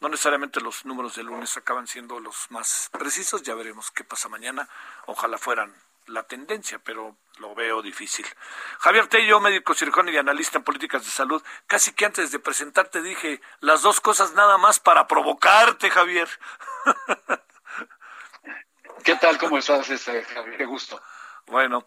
[0.00, 4.28] no necesariamente los números del lunes acaban siendo los más precisos, ya veremos qué pasa
[4.28, 4.68] mañana,
[5.06, 5.72] ojalá fueran
[6.06, 8.26] la tendencia, pero lo veo difícil.
[8.80, 13.00] Javier Tello, médico cirujano y analista en políticas de salud, casi que antes de presentarte
[13.00, 16.28] dije las dos cosas nada más para provocarte, Javier.
[19.04, 19.38] ¿Qué tal?
[19.38, 20.56] ¿Cómo estás, este, Javier?
[20.56, 21.00] Qué gusto.
[21.46, 21.86] Bueno,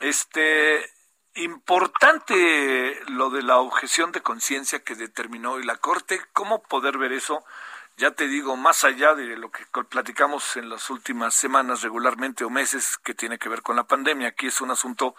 [0.00, 0.90] este,
[1.34, 6.20] importante lo de la objeción de conciencia que determinó hoy la Corte.
[6.32, 7.44] ¿Cómo poder ver eso?
[7.96, 12.50] Ya te digo, más allá de lo que platicamos en las últimas semanas regularmente o
[12.50, 15.14] meses que tiene que ver con la pandemia, aquí es un asunto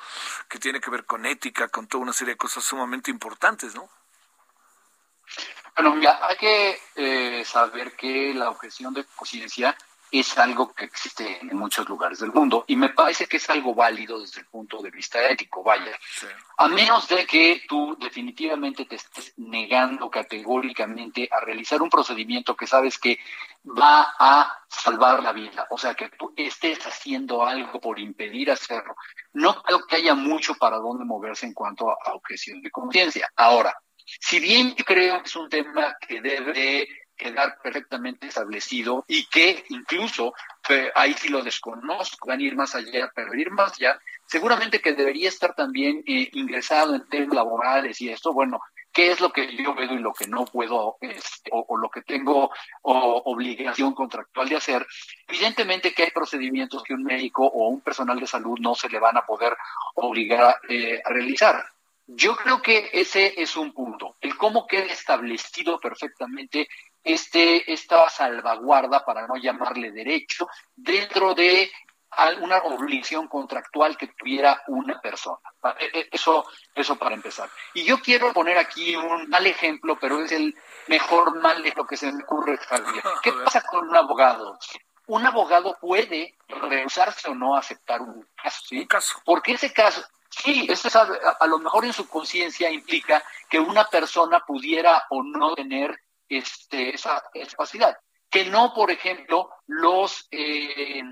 [0.50, 3.88] que tiene que ver con ética, con toda una serie de cosas sumamente importantes, ¿no?
[5.76, 9.76] Bueno, mira, hay que eh, saber que la objeción de conciencia
[10.20, 13.74] es algo que existe en muchos lugares del mundo y me parece que es algo
[13.74, 15.98] válido desde el punto de vista ético, vaya.
[16.58, 22.68] A menos de que tú definitivamente te estés negando categóricamente a realizar un procedimiento que
[22.68, 23.18] sabes que
[23.66, 28.96] va a salvar la vida, o sea, que tú estés haciendo algo por impedir hacerlo.
[29.34, 33.32] No creo que haya mucho para dónde moverse en cuanto a objeción de conciencia.
[33.36, 39.64] Ahora, si bien creo que es un tema que debe quedar perfectamente establecido y que
[39.70, 40.34] incluso
[40.70, 44.82] eh, ahí sí lo desconozco, van a ir más allá, pero ir más allá, seguramente
[44.82, 48.62] que debería estar también eh, ingresado en temas laborales y esto, bueno,
[48.94, 52.04] qué es lo que yo veo y lo que no puedo, este, o, lo que
[52.04, 52.52] tengo
[52.84, 54.86] obligación contractual de hacer.
[55.28, 59.00] Evidentemente que hay procedimientos que un médico o un personal de salud no se le
[59.00, 59.58] van a poder
[59.96, 61.66] obligar eh, a realizar.
[62.06, 66.68] Yo creo que ese es un punto, el cómo queda establecido perfectamente
[67.04, 71.72] este, esta salvaguarda, para no llamarle derecho, dentro de
[72.42, 75.40] una obligación contractual que tuviera una persona.
[75.80, 77.50] E, e, eso, eso para empezar.
[77.74, 80.56] Y yo quiero poner aquí un mal ejemplo, pero es el
[80.88, 83.04] mejor mal ejemplo que se me ocurre, Javier.
[83.24, 84.58] ¿Qué pasa con un abogado?
[85.08, 88.80] Un abogado puede rehusarse o no aceptar un caso, ¿sí?
[88.80, 89.20] Un caso.
[89.26, 91.08] Porque ese caso, sí, ese a,
[91.40, 96.00] a lo mejor en su conciencia implica que una persona pudiera o no tener
[96.38, 97.98] este, esa, capacidad
[98.34, 101.04] que no, por ejemplo, los, eh,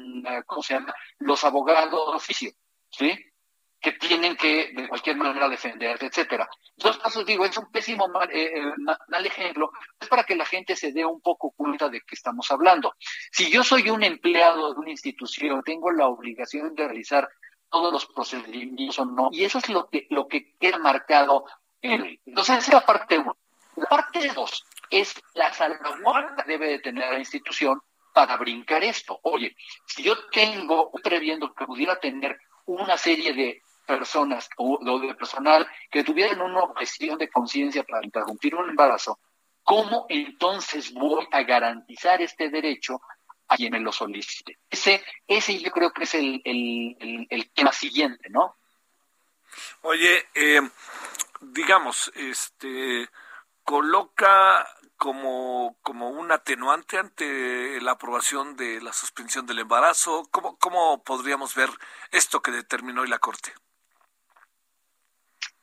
[0.48, 0.92] ¿cómo se llama?
[1.20, 2.52] Los abogados de oficio,
[2.90, 3.14] ¿sí?
[3.80, 6.50] Que tienen que, de cualquier manera, defenderse, etcétera.
[6.78, 8.74] En dos casos, digo, es un pésimo eh, eh,
[9.08, 12.50] mal, ejemplo, es para que la gente se dé un poco cuenta de qué estamos
[12.50, 12.96] hablando.
[13.32, 17.30] Si yo soy un empleado de una institución, tengo la obligación de realizar
[17.70, 21.46] todos los procedimientos o no, y eso es lo que, lo que queda marcado
[21.84, 23.38] en Entonces, esa es la parte uno.
[23.76, 27.82] La parte dos, es la salvaguarda que debe de tener la institución
[28.14, 29.20] para brincar esto.
[29.24, 35.68] Oye, si yo tengo, previendo que pudiera tener una serie de personas o de personal
[35.90, 39.20] que tuvieran una objeción de conciencia para interrumpir un embarazo,
[39.64, 43.02] ¿cómo entonces voy a garantizar este derecho
[43.48, 44.60] a quien me lo solicite?
[44.70, 48.56] Ese, ese yo creo que es el, el, el, tema siguiente, ¿no?
[49.82, 50.62] Oye, eh,
[51.42, 53.10] digamos, este
[53.64, 54.68] coloca
[55.02, 60.28] como, como un atenuante ante la aprobación de la suspensión del embarazo?
[60.30, 61.70] ¿Cómo, cómo podríamos ver
[62.12, 63.52] esto que determinó hoy la Corte?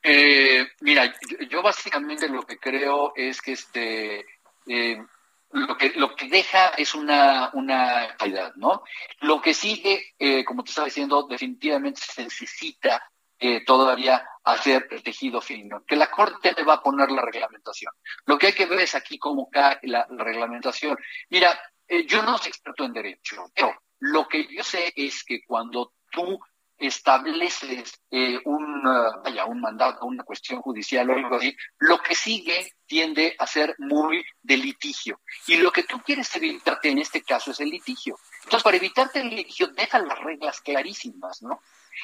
[0.03, 1.15] Eh, mira,
[1.49, 4.27] yo, básicamente lo que creo es que este
[4.67, 5.07] eh,
[5.53, 8.83] lo que lo que deja es una una calidad, ¿no?
[9.21, 15.03] Lo que sigue, eh, como te estaba diciendo, definitivamente se necesita eh, todavía hacer el
[15.03, 17.93] tejido fino, que la Corte le va a poner la reglamentación.
[18.27, 20.97] Lo que hay que ver es aquí cómo cae la, reglamentación.
[21.31, 25.43] Mira, eh, yo no soy experto en derecho, pero lo que yo sé es que
[25.45, 26.41] cuando tú
[26.79, 28.83] estableces eh, un,
[29.25, 33.75] vaya, un mandato, una cuestión judicial o algo así, lo que sigue tiende a ser
[33.79, 35.21] muy de litigio.
[35.49, 38.17] Y lo que tú quieres evitarte en este caso es el litigio.
[38.45, 41.61] Entonces, para evitarte el litigio, deja las reglas clarísimas, ¿no?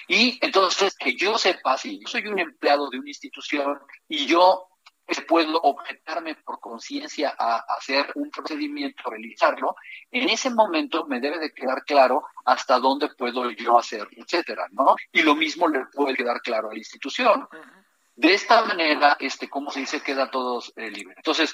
[0.09, 3.79] Y entonces, que yo sepa, si yo soy un empleado de una institución
[4.09, 4.69] y yo
[5.29, 9.77] puedo objetarme por conciencia a hacer un procedimiento, realizarlo,
[10.11, 14.97] en ese momento me debe de quedar claro hasta dónde puedo yo hacer, etcétera, ¿no?
[15.13, 17.47] Y lo mismo le puede quedar claro a la institución.
[18.17, 21.17] De esta manera, este, como se dice, queda todos eh, libres.
[21.17, 21.53] Entonces,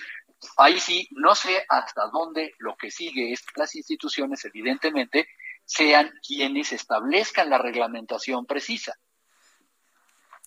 [0.56, 5.26] ahí sí, no sé hasta dónde lo que sigue es las instituciones, evidentemente,
[5.70, 8.92] sean quienes establezcan la reglamentación precisa.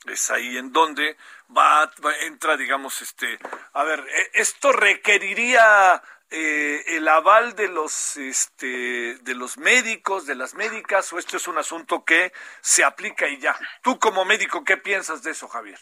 [0.05, 1.15] Es ahí en donde
[1.57, 1.89] va,
[2.23, 3.39] entra, digamos, este,
[3.71, 10.35] a ver, e, esto requeriría eh, el aval de los, este, de los médicos, de
[10.35, 13.57] las médicas, o esto es un asunto que se aplica y ya?
[13.81, 15.79] Tú como médico, ¿qué piensas de eso, Javier?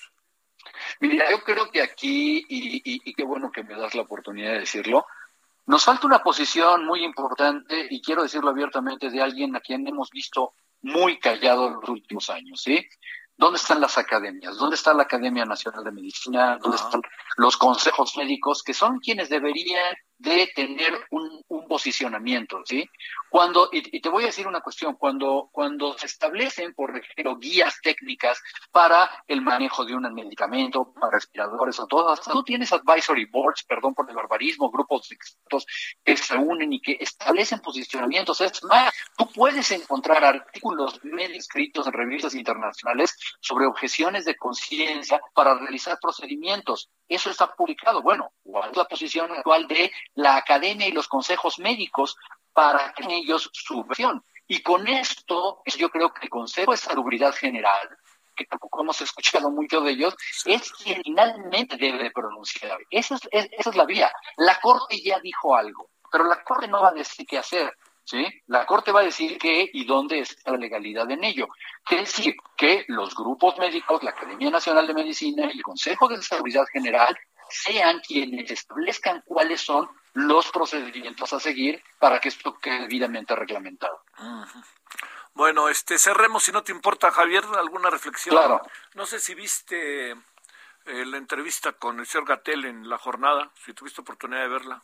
[1.00, 4.60] Mira, yo creo que aquí, y, y qué bueno que me das la oportunidad de
[4.60, 5.08] decirlo,
[5.66, 10.10] nos falta una posición muy importante, y quiero decirlo abiertamente, de alguien a quien hemos
[10.10, 12.84] visto muy callado en los últimos años, ¿sí?
[13.38, 14.58] ¿Dónde están las academias?
[14.58, 16.58] ¿Dónde está la Academia Nacional de Medicina?
[16.62, 17.02] ¿Dónde están
[17.38, 22.88] los consejos médicos que son quienes deberían de tener un, posicionamiento, ¿sí?
[23.30, 27.80] Cuando, y, te voy a decir una cuestión, cuando, cuando se establecen, por ejemplo, guías
[27.82, 28.42] técnicas
[28.72, 33.64] para el manejo de un medicamento, para respiradores o todo, hasta tú tienes advisory boards,
[33.64, 35.66] perdón por el barbarismo, grupos de expertos
[36.04, 38.42] que se unen y que establecen posicionamientos.
[38.42, 45.22] Es más, tú puedes encontrar artículos medio escritos en revistas internacionales sobre objeciones de conciencia
[45.34, 46.90] para realizar procedimientos.
[47.12, 48.02] Eso está publicado.
[48.02, 52.16] Bueno, ¿cuál es la posición actual de la academia y los consejos médicos
[52.54, 54.24] para que ellos su versión.
[54.48, 57.90] Y con esto, yo creo que el Consejo de Salubridad General,
[58.36, 62.78] que tampoco hemos escuchado mucho de ellos, es quien finalmente debe pronunciar.
[62.90, 64.12] Esa es, esa es la vía.
[64.38, 67.74] La Corte ya dijo algo, pero la Corte no va a decir qué hacer.
[68.04, 68.26] ¿Sí?
[68.48, 71.48] La Corte va a decir qué y dónde está la legalidad en ello.
[71.90, 76.22] Es decir, que los grupos médicos, la Academia Nacional de Medicina y el Consejo de
[76.22, 77.18] Salubridad General
[77.50, 84.04] sean quienes establezcan cuáles son los procedimientos a seguir para que esto quede debidamente reglamentado.
[85.34, 88.36] Bueno, este cerremos si no te importa, Javier, alguna reflexión.
[88.36, 88.62] Claro.
[88.96, 93.74] No sé si viste eh, la entrevista con el señor Gatel en la jornada, si
[93.74, 94.84] tuviste oportunidad de verla.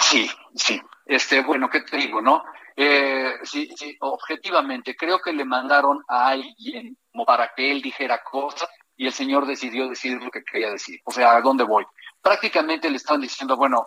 [0.00, 0.80] Sí, sí.
[1.06, 2.44] Este, bueno, ¿qué te digo, no?
[2.76, 6.96] Eh, sí, sí, objetivamente, creo que le mandaron a alguien
[7.26, 11.00] para que él dijera cosas y el señor decidió decir lo que quería decir.
[11.04, 11.84] O sea, ¿a dónde voy?
[12.20, 13.84] Prácticamente le estaban diciendo, bueno,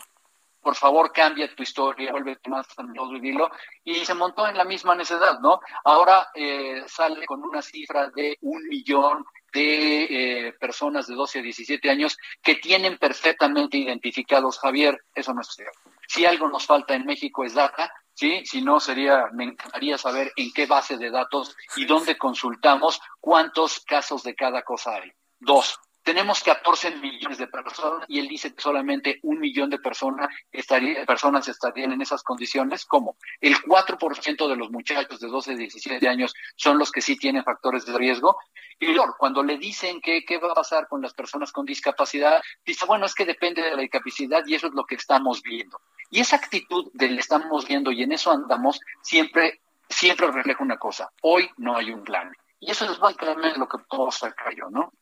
[0.68, 3.50] por favor cambia tu historia, vuélvete más famoso vivirlo,
[3.86, 5.62] y se montó en la misma necedad, ¿no?
[5.86, 11.42] Ahora eh, sale con una cifra de un millón de eh, personas de 12 a
[11.42, 15.80] 17 años que tienen perfectamente identificados, Javier, eso no es cierto.
[16.06, 18.46] Si algo nos falta en México es data, ¿sí?
[18.46, 23.80] Si no, sería, me encantaría saber en qué base de datos y dónde consultamos cuántos
[23.86, 25.14] casos de cada cosa hay.
[25.40, 30.30] Dos, tenemos 14 millones de personas y él dice que solamente un millón de personas,
[30.54, 32.86] estaría, personas estarían en esas condiciones.
[32.86, 33.18] ¿Cómo?
[33.42, 37.44] El 4% de los muchachos de 12 a 17 años son los que sí tienen
[37.44, 38.38] factores de riesgo.
[38.80, 42.86] Y cuando le dicen que qué va a pasar con las personas con discapacidad, dice,
[42.86, 45.82] bueno, es que depende de la discapacidad y eso es lo que estamos viendo.
[46.10, 51.12] Y esa actitud del estamos viendo y en eso andamos siempre, siempre refleja una cosa.
[51.22, 52.32] Hoy no hay un plan.
[52.62, 54.94] Y eso es básicamente lo que todos acá yo, ¿no?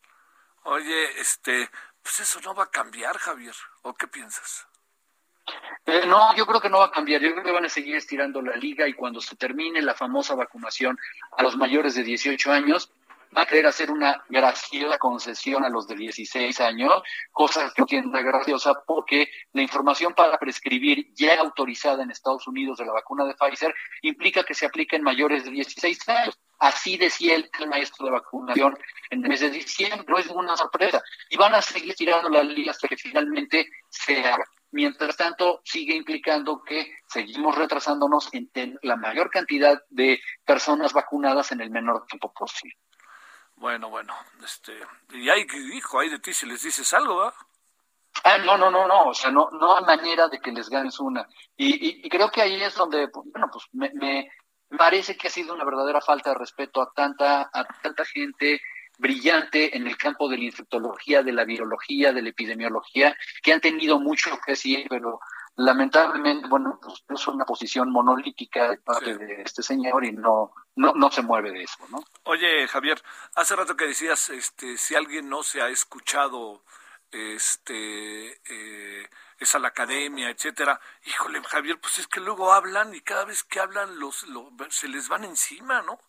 [0.68, 1.70] Oye, este,
[2.02, 3.54] pues eso no va a cambiar, Javier.
[3.84, 4.66] ¿O qué piensas?
[5.86, 7.22] Eh, no, yo creo que no va a cambiar.
[7.22, 10.34] Yo creo que van a seguir estirando la liga y cuando se termine la famosa
[10.34, 10.98] vacunación
[11.38, 12.92] a los mayores de 18 años,
[13.38, 18.24] va a querer hacer una graciosa concesión a los de 16 años, cosa que tiene
[18.24, 23.36] graciosa porque la información para prescribir ya autorizada en Estados Unidos de la vacuna de
[23.36, 26.40] Pfizer implica que se aplique en mayores de 16 años.
[26.60, 28.78] Así decía el, maestro de vacunación
[29.10, 31.02] en el mes de diciembre, no es ninguna sorpresa.
[31.30, 34.46] Y van a seguir tirando la liga hasta que finalmente se haga.
[34.72, 41.52] Mientras tanto, sigue implicando que seguimos retrasándonos en tener la mayor cantidad de personas vacunadas
[41.52, 42.78] en el menor tiempo posible.
[43.56, 44.74] Bueno, bueno, este,
[45.12, 47.32] y hay que dijo, hay de ti si les dices algo.
[48.24, 51.00] Ah, no, no, no, no, o sea, no, no hay manera de que les ganes
[51.00, 51.28] una.
[51.56, 54.30] Y, y, creo que ahí es donde, bueno, pues me, me,
[54.78, 58.62] parece que ha sido una verdadera falta de respeto a tanta, a tanta gente
[58.98, 63.62] brillante en el campo de la infectología, de la virología, de la epidemiología, que han
[63.62, 65.20] tenido mucho que decir, pero
[65.58, 70.94] lamentablemente, bueno, pues es una posición monolítica de parte de este señor y no, no,
[70.94, 72.04] no se mueve de eso, ¿no?
[72.24, 73.02] Oye, Javier,
[73.36, 76.62] hace rato que decías, este, si alguien no se ha escuchado,
[77.16, 79.10] este, eh,
[79.40, 80.80] es a la academia, etcétera.
[81.06, 84.26] Híjole, Javier, pues es que luego hablan y cada vez que hablan los,
[84.70, 86.00] se les van encima, ¿no?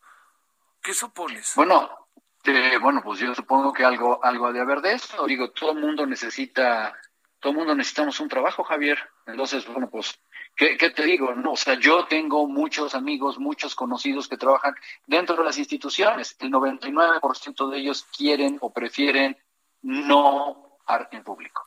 [0.82, 1.52] ¿Qué supones?
[1.54, 2.08] Bueno,
[2.44, 5.26] eh, bueno, pues yo supongo que algo, algo ha de haber de eso.
[5.26, 6.96] Digo, todo el mundo necesita,
[7.40, 8.98] todo el mundo necesitamos un trabajo, Javier.
[9.26, 10.18] Entonces, bueno, pues,
[10.56, 11.34] ¿qué, ¿qué, te digo?
[11.34, 14.74] No, o sea, yo tengo muchos amigos, muchos conocidos que trabajan
[15.06, 16.36] dentro de las instituciones.
[16.40, 19.36] El 99% de ellos quieren o prefieren
[19.82, 21.66] no arte en público.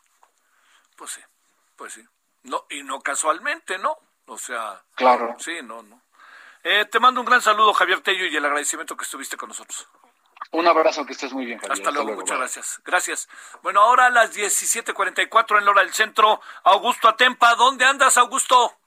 [0.95, 1.21] Pues sí.
[1.75, 2.05] Pues sí.
[2.43, 3.97] No, y no casualmente, ¿no?
[4.25, 4.83] O sea.
[4.95, 5.35] Claro.
[5.39, 6.01] Sí, no, no.
[6.63, 9.87] Eh, te mando un gran saludo, Javier Tello, y el agradecimiento que estuviste con nosotros.
[10.51, 11.73] Un abrazo, que estés muy bien, Javier.
[11.73, 12.81] Hasta, luego, muchas gracias.
[12.83, 13.29] Gracias.
[13.61, 17.55] Bueno, ahora a las 17.44 en la hora del centro, Augusto Atempa.
[17.55, 18.79] ¿Dónde andas, Augusto?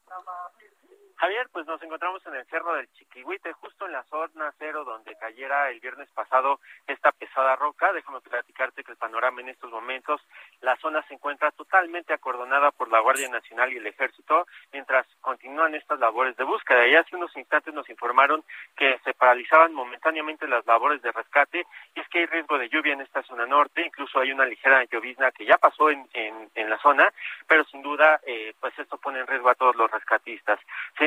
[1.23, 5.15] Javier, pues nos encontramos en el Cerro del Chiquihuite, justo en la zona cero donde
[5.15, 6.59] cayera el viernes pasado
[6.89, 7.93] esta pesada roca.
[7.93, 10.21] Déjame platicarte que el panorama en estos momentos,
[10.63, 15.77] la zona se encuentra totalmente acordonada por la Guardia Nacional y el Ejército, mientras continúan
[15.77, 16.89] estas labores de búsqueda.
[16.89, 18.43] Y hace unos instantes nos informaron
[18.77, 21.65] que se paralizaban momentáneamente las labores de rescate,
[21.95, 24.83] y es que hay riesgo de lluvia en esta zona norte, incluso hay una ligera
[24.91, 27.09] llovizna que ya pasó en, en, en la zona,
[27.47, 30.59] pero sin duda, eh, pues esto pone en riesgo a todos los rescatistas.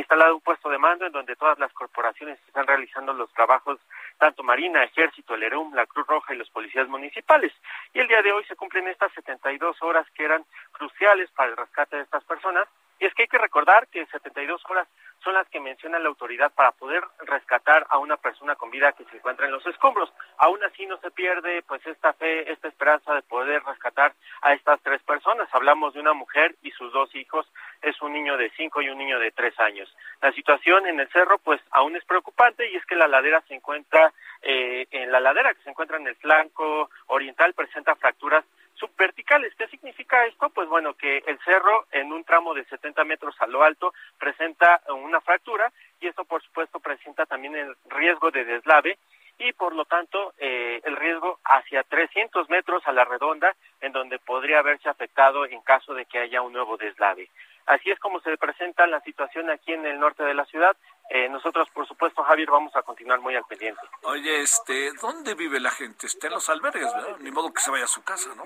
[0.06, 3.80] Instalado un puesto de mando en donde todas las corporaciones están realizando los trabajos,
[4.20, 7.52] tanto Marina, Ejército, el ERUM, la Cruz Roja y los policías municipales.
[7.92, 11.58] Y el día de hoy se cumplen estas 72 horas que eran cruciales para el
[11.58, 12.68] rescate de estas personas.
[13.00, 14.88] Y es que hay que recordar que 72 horas
[15.24, 19.06] son las que menciona la autoridad para poder rescatar a una persona con vida que
[19.06, 20.14] se encuentra en los escombros.
[20.38, 24.80] Aún así no se pierde pues esta fe, esta esperanza de poder rescatar a estas
[24.82, 25.50] tres personas.
[25.52, 29.00] Hablamos de una mujer y sus dos hijos, es un niño de cinco y un
[29.00, 29.94] niño de tres años.
[30.22, 33.56] La situación en el cerro pues aún es preocupante y es que la ladera se
[33.56, 39.54] encuentra eh, en la ladera que se encuentra en el flanco oriental presenta fracturas subverticales.
[39.56, 40.50] ¿Qué significa esto?
[40.50, 44.82] Pues bueno, que el cerro en un tramo de 70 metros a lo alto presenta
[44.90, 48.98] una fractura y esto por supuesto presenta también el riesgo de deslave
[49.38, 54.20] y por lo tanto eh, el riesgo hacia 300 metros a la redonda en donde
[54.20, 57.30] podría haberse afectado en caso de que haya un nuevo deslave.
[57.66, 60.78] Así es como se presenta la situación aquí en el norte de la ciudad.
[61.10, 63.82] Eh, nosotros, por supuesto, Javier, vamos a continuar muy al pendiente.
[64.04, 66.08] Oye, este, ¿dónde vive la gente?
[66.08, 67.18] Está en los albergues, ¿verdad?
[67.20, 68.44] Ni modo que se vaya a su casa, ¿no?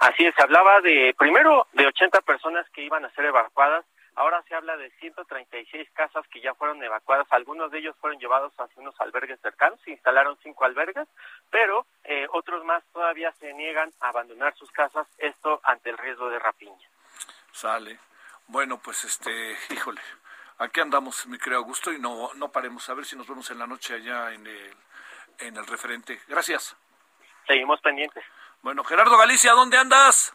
[0.00, 3.84] Así es, se hablaba de, primero, de 80 personas que iban a ser evacuadas,
[4.14, 8.52] ahora se habla de 136 casas que ya fueron evacuadas, algunos de ellos fueron llevados
[8.58, 11.08] hacia unos albergues cercanos, se instalaron cinco albergues,
[11.50, 16.28] pero eh, otros más todavía se niegan a abandonar sus casas, esto ante el riesgo
[16.28, 16.88] de rapiña.
[17.52, 17.98] Sale.
[18.48, 20.00] Bueno, pues este, híjole,
[20.58, 22.88] aquí andamos, mi querido Augusto, y no, no paremos.
[22.88, 24.76] A ver si nos vemos en la noche allá en el,
[25.38, 26.20] en el referente.
[26.28, 26.76] Gracias.
[27.46, 28.24] Seguimos pendientes.
[28.62, 30.34] Bueno, Gerardo Galicia, ¿dónde andas?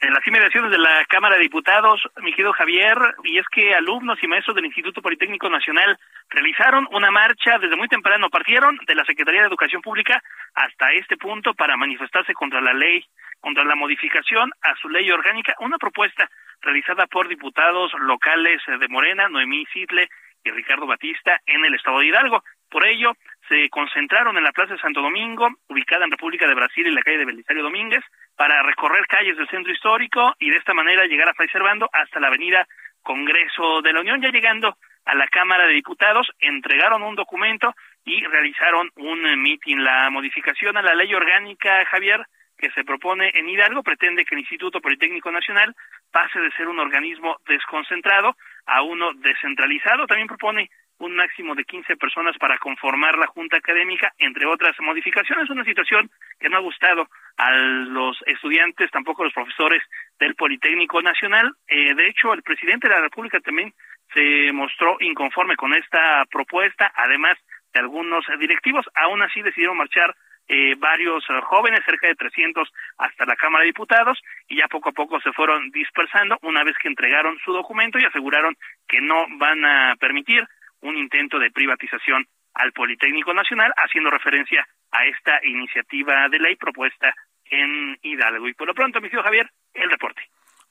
[0.00, 4.18] En las inmediaciones de la Cámara de Diputados, mi querido Javier, y es que alumnos
[4.22, 5.98] y maestros del Instituto Politécnico Nacional
[6.30, 10.22] realizaron una marcha desde muy temprano, partieron de la Secretaría de Educación Pública
[10.54, 13.04] hasta este punto para manifestarse contra la ley,
[13.40, 16.30] contra la modificación a su ley orgánica, una propuesta
[16.62, 20.08] realizada por diputados locales de Morena, Noemí Sidle
[20.42, 22.42] y Ricardo Batista en el estado de Hidalgo.
[22.70, 23.12] Por ello,
[23.50, 27.02] se concentraron en la Plaza de Santo Domingo, ubicada en República de Brasil en la
[27.02, 28.04] calle de Belisario Domínguez,
[28.36, 32.20] para recorrer calles del centro histórico y de esta manera llegar a Fray Servando hasta
[32.20, 32.64] la avenida
[33.02, 34.22] Congreso de la Unión.
[34.22, 37.74] Ya llegando a la Cámara de Diputados, entregaron un documento
[38.04, 39.82] y realizaron un mitin.
[39.82, 42.24] La modificación a la ley orgánica, Javier,
[42.56, 45.74] que se propone en Hidalgo pretende que el Instituto Politécnico Nacional
[46.12, 48.36] pase de ser un organismo desconcentrado
[48.66, 50.06] a uno descentralizado.
[50.06, 50.70] También propone
[51.00, 55.50] un máximo de 15 personas para conformar la Junta Académica, entre otras modificaciones.
[55.50, 59.82] Una situación que no ha gustado a los estudiantes, tampoco a los profesores
[60.18, 61.52] del Politécnico Nacional.
[61.66, 63.72] Eh, de hecho, el presidente de la República también
[64.12, 67.36] se mostró inconforme con esta propuesta, además
[67.72, 68.86] de algunos directivos.
[68.94, 70.14] Aún así decidieron marchar
[70.48, 74.92] eh, varios jóvenes, cerca de 300, hasta la Cámara de Diputados y ya poco a
[74.92, 78.56] poco se fueron dispersando una vez que entregaron su documento y aseguraron
[78.88, 80.44] que no van a permitir
[80.82, 87.14] un intento de privatización al Politécnico Nacional, haciendo referencia a esta iniciativa de ley propuesta
[87.44, 88.48] en Hidalgo.
[88.48, 90.22] Y por lo pronto, mi tío Javier, el reporte.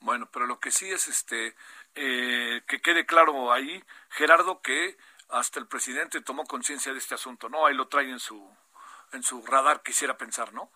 [0.02, 1.54] Bueno, pero lo que sí es este
[1.96, 4.96] eh, que quede claro ahí, Gerardo, que
[5.30, 7.66] hasta el presidente tomó conciencia de este asunto, ¿no?
[7.66, 8.50] Ahí lo trae en su
[9.12, 10.72] en su radar, quisiera pensar, ¿no?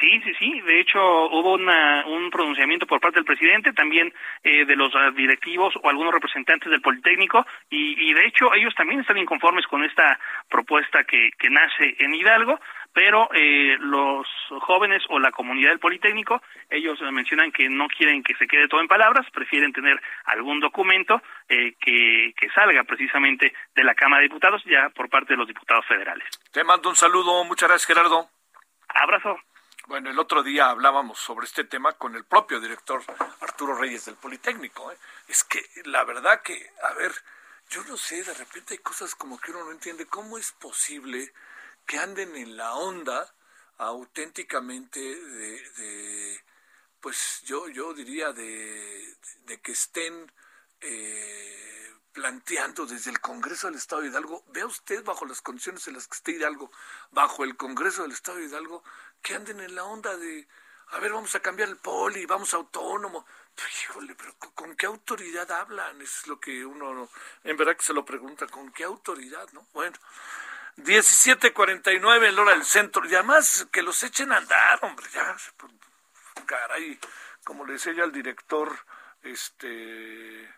[0.00, 0.60] Sí, sí, sí.
[0.62, 4.12] De hecho, hubo una, un pronunciamiento por parte del presidente, también
[4.42, 8.74] eh, de los ah, directivos o algunos representantes del Politécnico, y, y, de hecho ellos
[8.74, 10.18] también están inconformes con esta
[10.48, 12.58] propuesta que, que nace en Hidalgo,
[12.92, 14.26] pero eh, los
[14.60, 18.80] jóvenes o la comunidad del Politécnico, ellos mencionan que no quieren que se quede todo
[18.80, 24.28] en palabras, prefieren tener algún documento eh, que, que salga precisamente de la Cámara de
[24.28, 26.26] Diputados ya por parte de los diputados federales.
[26.52, 28.28] Te mando un saludo, muchas gracias Gerardo.
[28.88, 29.38] Abrazo.
[29.88, 33.02] Bueno, el otro día hablábamos sobre este tema con el propio director
[33.40, 34.92] Arturo Reyes del Politécnico.
[34.92, 34.96] ¿eh?
[35.26, 37.12] Es que la verdad que, a ver,
[37.68, 40.06] yo no sé, de repente hay cosas como que uno no entiende.
[40.06, 41.32] ¿Cómo es posible
[41.84, 43.34] que anden en la onda
[43.78, 46.40] auténticamente de,
[47.00, 49.16] pues yo, yo diría de,
[49.46, 50.30] de que estén
[50.80, 55.94] eh, planteando desde el Congreso del Estado de Hidalgo, vea usted bajo las condiciones en
[55.94, 56.70] las que está Hidalgo,
[57.10, 58.84] bajo el Congreso del Estado de Hidalgo,
[59.22, 60.46] que anden en la onda de,
[60.88, 63.24] a ver, vamos a cambiar el poli, vamos a autónomo.
[63.84, 66.00] Híjole, pero ¿con qué autoridad hablan?
[66.02, 67.08] Es lo que uno,
[67.44, 69.66] en verdad que se lo pregunta, ¿con qué autoridad, no?
[69.72, 69.96] Bueno,
[70.76, 75.36] 17.49 en hora del centro, y además que los echen a andar, hombre, ya,
[76.46, 76.98] caray,
[77.44, 78.74] como le decía yo al director,
[79.22, 80.50] este,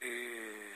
[0.00, 0.74] eh,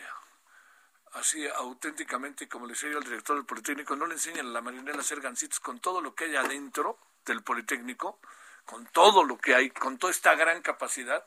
[1.13, 4.63] así auténticamente, como le decía yo al director del Politécnico, no le enseñan a la
[4.63, 8.19] marinela a hacer gancitos con todo lo que hay adentro del Politécnico,
[8.65, 11.25] con todo lo que hay, con toda esta gran capacidad,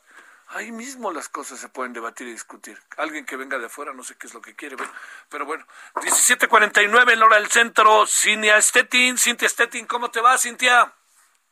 [0.48, 2.78] ahí mismo las cosas se pueden debatir y discutir.
[2.96, 4.88] Alguien que venga de afuera no sé qué es lo que quiere ver,
[5.28, 5.66] pero bueno,
[5.96, 10.92] 17:49 en la hora del centro, Cintia Stettin, Cintia Stettin, ¿cómo te va, Cintia?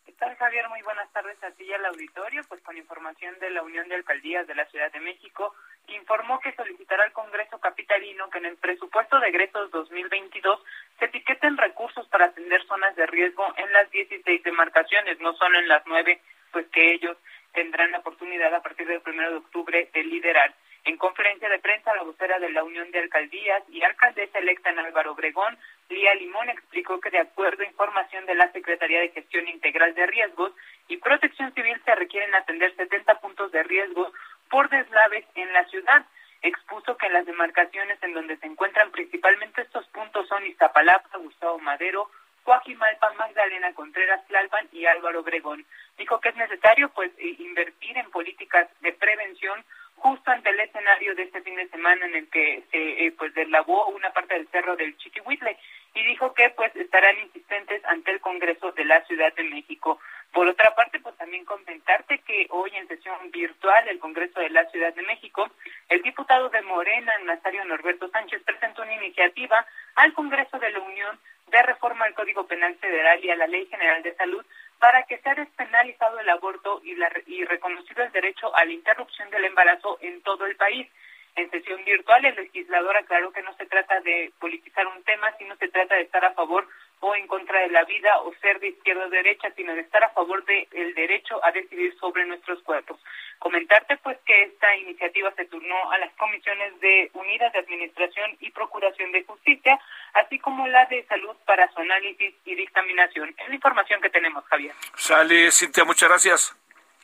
[0.04, 0.68] ¿Qué tal, Javier?
[0.68, 3.94] Muy buenas tardes a ti y al auditorio, pues con información de la Unión de
[3.94, 5.54] Alcaldías de la Ciudad de México,
[5.86, 10.60] que informó que solicitará al Congreso Capitalino que en el presupuesto de egresos 2022
[11.00, 15.66] se etiqueten recursos para atender zonas de riesgo en las 16 demarcaciones, no solo en
[15.66, 16.20] las nueve,
[16.52, 17.16] pues que ellos
[17.52, 20.54] tendrán la oportunidad a partir del primero de octubre de liderar.
[20.84, 24.78] En conferencia de prensa, la vocera de la Unión de Alcaldías y alcaldesa electa en
[24.78, 29.48] Álvaro Obregón, Lía Limón, explicó que de acuerdo a información de la Secretaría de Gestión
[29.48, 30.52] Integral de Riesgos
[30.88, 34.12] y Protección Civil se requieren atender 70 puntos de riesgo
[34.48, 36.06] por deslaves en la ciudad.
[36.42, 42.10] Expuso que las demarcaciones en donde se encuentran principalmente estos puntos son Iztapalapa, Gustavo Madero,
[42.44, 45.64] Coajimalpa, Magdalena Contreras, Tlalpan y Álvaro Obregón.
[45.98, 49.64] Dijo que es necesario pues invertir en políticas de prevención
[49.96, 53.34] justo ante el escenario de este fin de semana en el que se eh, pues
[53.34, 55.58] deslavó una parte del cerro del Chiquihuitle
[55.94, 59.98] y dijo que pues estarán insistentes ante el Congreso de la Ciudad de México.
[60.32, 64.64] Por otra parte, pues también comentarte que hoy en sesión virtual del Congreso de la
[64.70, 65.50] Ciudad de México,
[65.88, 69.66] el diputado de Morena, Nazario Norberto Sánchez, presentó una iniciativa
[69.96, 71.18] al Congreso de la Unión
[71.50, 74.44] de reforma al Código Penal Federal y a la Ley General de Salud
[74.78, 79.28] para que sea despenalizado el aborto y, la, y reconocido el derecho a la interrupción
[79.30, 80.88] del embarazo en todo el país.
[81.36, 85.56] En sesión virtual, el legislador aclaró que no se trata de politizar un tema, sino
[85.56, 86.66] se trata de estar a favor
[87.00, 90.04] o en contra de la vida o ser de izquierda o derecha, sino de estar
[90.04, 93.00] a favor del el derecho a decidir sobre nuestros cuerpos.
[93.38, 98.50] Comentarte pues que esta iniciativa se turnó a las comisiones de Unidas de Administración y
[98.50, 99.80] Procuración de Justicia,
[100.12, 103.34] así como la de Salud para su análisis y dictaminación.
[103.38, 104.74] Es la información que tenemos, Javier.
[104.94, 106.56] Sale, Cintia, muchas gracias.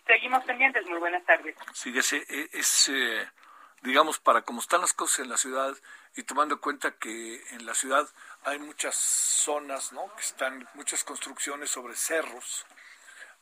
[0.07, 1.57] Seguimos pendientes, muy buenas tardes.
[1.73, 3.27] Sí, es, es eh,
[3.83, 5.77] digamos, para cómo están las cosas en la ciudad
[6.17, 8.09] y tomando en cuenta que en la ciudad
[8.45, 10.15] hay muchas zonas, ¿no?
[10.15, 12.67] Que están muchas construcciones sobre cerros.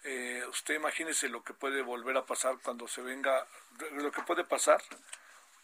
[0.03, 3.47] Eh, usted imagínese lo que puede volver a pasar cuando se venga,
[3.93, 4.83] lo que puede pasar,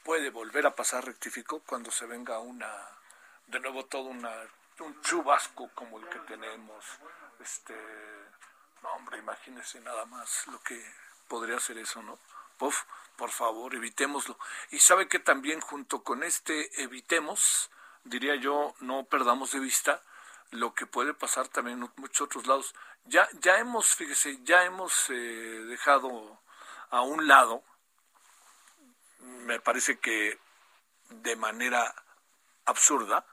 [0.02, 2.72] puede volver a pasar, rectificó, cuando se venga una,
[3.48, 4.32] de nuevo todo una,
[4.78, 6.84] un chubasco como el que tenemos.
[7.40, 7.74] Este,
[8.82, 10.82] no, hombre, imagínese nada más lo que
[11.28, 12.18] podría ser eso, ¿no?
[12.56, 12.84] Puf,
[13.20, 14.38] por favor, evitémoslo.
[14.70, 17.70] Y sabe que también junto con este evitemos,
[18.02, 20.02] diría yo, no perdamos de vista
[20.52, 22.74] lo que puede pasar también en muchos otros lados.
[23.04, 26.40] Ya, ya hemos, fíjese, ya hemos eh, dejado
[26.88, 27.62] a un lado,
[29.18, 30.38] me parece que
[31.10, 31.94] de manera
[32.64, 33.26] absurda,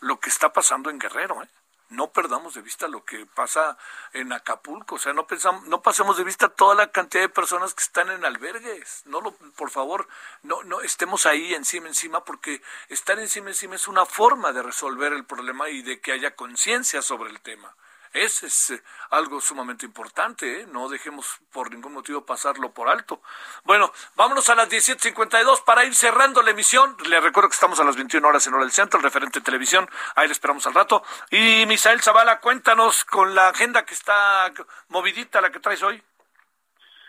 [0.00, 1.42] lo que está pasando en Guerrero.
[1.42, 1.48] ¿eh?
[1.94, 3.76] No perdamos de vista lo que pasa
[4.12, 7.74] en Acapulco, o sea, no pensamos, no pasemos de vista toda la cantidad de personas
[7.74, 10.08] que están en albergues, no lo, por favor,
[10.42, 15.12] no, no estemos ahí encima, encima, porque estar encima, encima es una forma de resolver
[15.12, 17.74] el problema y de que haya conciencia sobre el tema.
[18.14, 20.66] Ese es eh, algo sumamente importante, ¿eh?
[20.68, 23.20] no dejemos por ningún motivo pasarlo por alto.
[23.64, 26.96] Bueno, vámonos a las 17.52 para ir cerrando la emisión.
[27.08, 29.44] Le recuerdo que estamos a las 21 horas en hora del centro, el referente de
[29.44, 31.02] televisión, ahí le esperamos al rato.
[31.32, 34.52] Y Misael Zavala, cuéntanos con la agenda que está
[34.90, 36.00] movidita, la que traes hoy.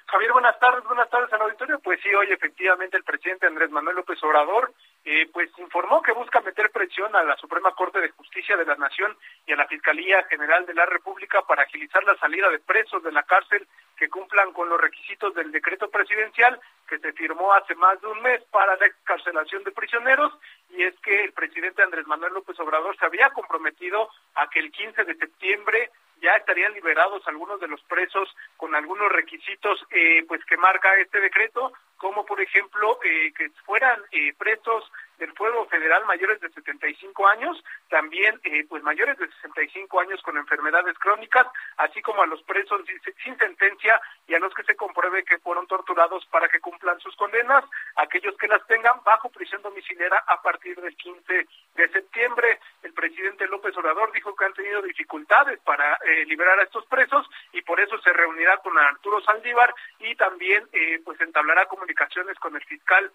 [0.07, 1.79] Javier, buenas tardes, buenas tardes al auditorio.
[1.81, 4.73] Pues sí, hoy efectivamente el presidente Andrés Manuel López Obrador
[5.07, 8.75] eh, pues informó que busca meter presión a la Suprema Corte de Justicia de la
[8.75, 13.03] Nación y a la Fiscalía General de la República para agilizar la salida de presos
[13.03, 17.75] de la cárcel que cumplan con los requisitos del decreto presidencial que se firmó hace
[17.75, 20.33] más de un mes para la excarcelación de prisioneros.
[20.71, 24.71] Y es que el presidente Andrés Manuel López Obrador se había comprometido a que el
[24.71, 25.91] 15 de septiembre
[26.21, 31.19] ya estarían liberados algunos de los presos con algunos requisitos eh, pues que marca este
[31.19, 37.27] decreto como por ejemplo eh, que fueran eh, presos del fuego federal mayores de 75
[37.27, 41.47] años, también eh, pues mayores de 65 años con enfermedades crónicas,
[41.77, 42.81] así como a los presos
[43.23, 47.15] sin sentencia y a los que se compruebe que fueron torturados para que cumplan sus
[47.15, 47.63] condenas,
[47.95, 52.59] aquellos que las tengan bajo prisión domiciliaria a partir del 15 de septiembre.
[52.83, 57.29] El presidente López Obrador dijo que han tenido dificultades para eh, liberar a estos presos
[57.53, 62.55] y por eso se reunirá con Arturo Saldívar y también eh, pues entablará comunicaciones con
[62.55, 63.11] el fiscal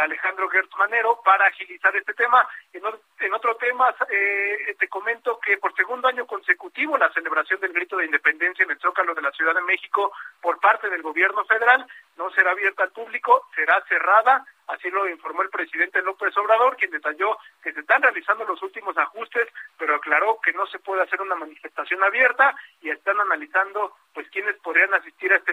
[0.00, 2.48] Alejandro Gertz Manero para para agilizar este tema.
[2.72, 7.98] En, otro tema, eh, te comento que por segundo año consecutivo la celebración del grito
[7.98, 11.86] de independencia en el Zócalo de la Ciudad de México por parte del gobierno federal
[12.16, 16.90] no será abierta al público, será cerrada, así lo informó el presidente López Obrador, quien
[16.90, 21.20] detalló que se están realizando los últimos ajustes, pero aclaró que no se puede hacer
[21.20, 25.52] una manifestación abierta y están analizando pues quiénes podrían asistir a, este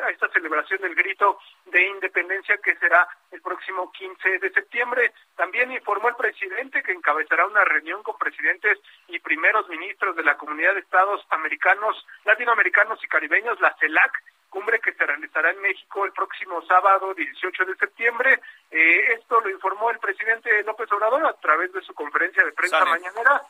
[0.00, 1.40] a esta celebración del grito
[1.74, 5.12] de independencia que será el próximo 15 de septiembre.
[5.34, 10.36] También informó el presidente que encabezará una reunión con presidentes y primeros ministros de la
[10.36, 14.12] Comunidad de Estados Americanos, Latinoamericanos y Caribeños, la CELAC,
[14.50, 18.40] cumbre que se realizará en México el próximo sábado 18 de septiembre.
[18.70, 22.84] Eh, esto lo informó el presidente López Obrador a través de su conferencia de prensa
[22.84, 23.42] mañanera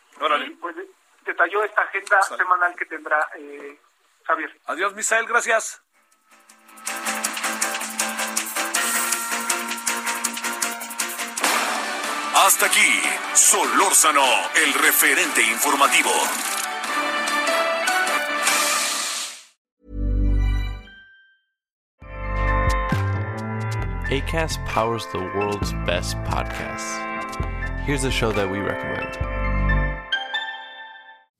[0.46, 0.76] y pues
[1.26, 3.78] detalló esta agenda semanal que tendrá eh,
[4.24, 4.50] Javier.
[4.64, 5.83] Adiós, Misael, gracias.
[12.46, 13.00] Hasta aquí,
[13.32, 14.20] Solórzano,
[14.66, 16.10] el referente informativo.
[24.10, 27.00] ACAST powers the world's best podcasts.
[27.86, 29.43] Here's a show that we recommend.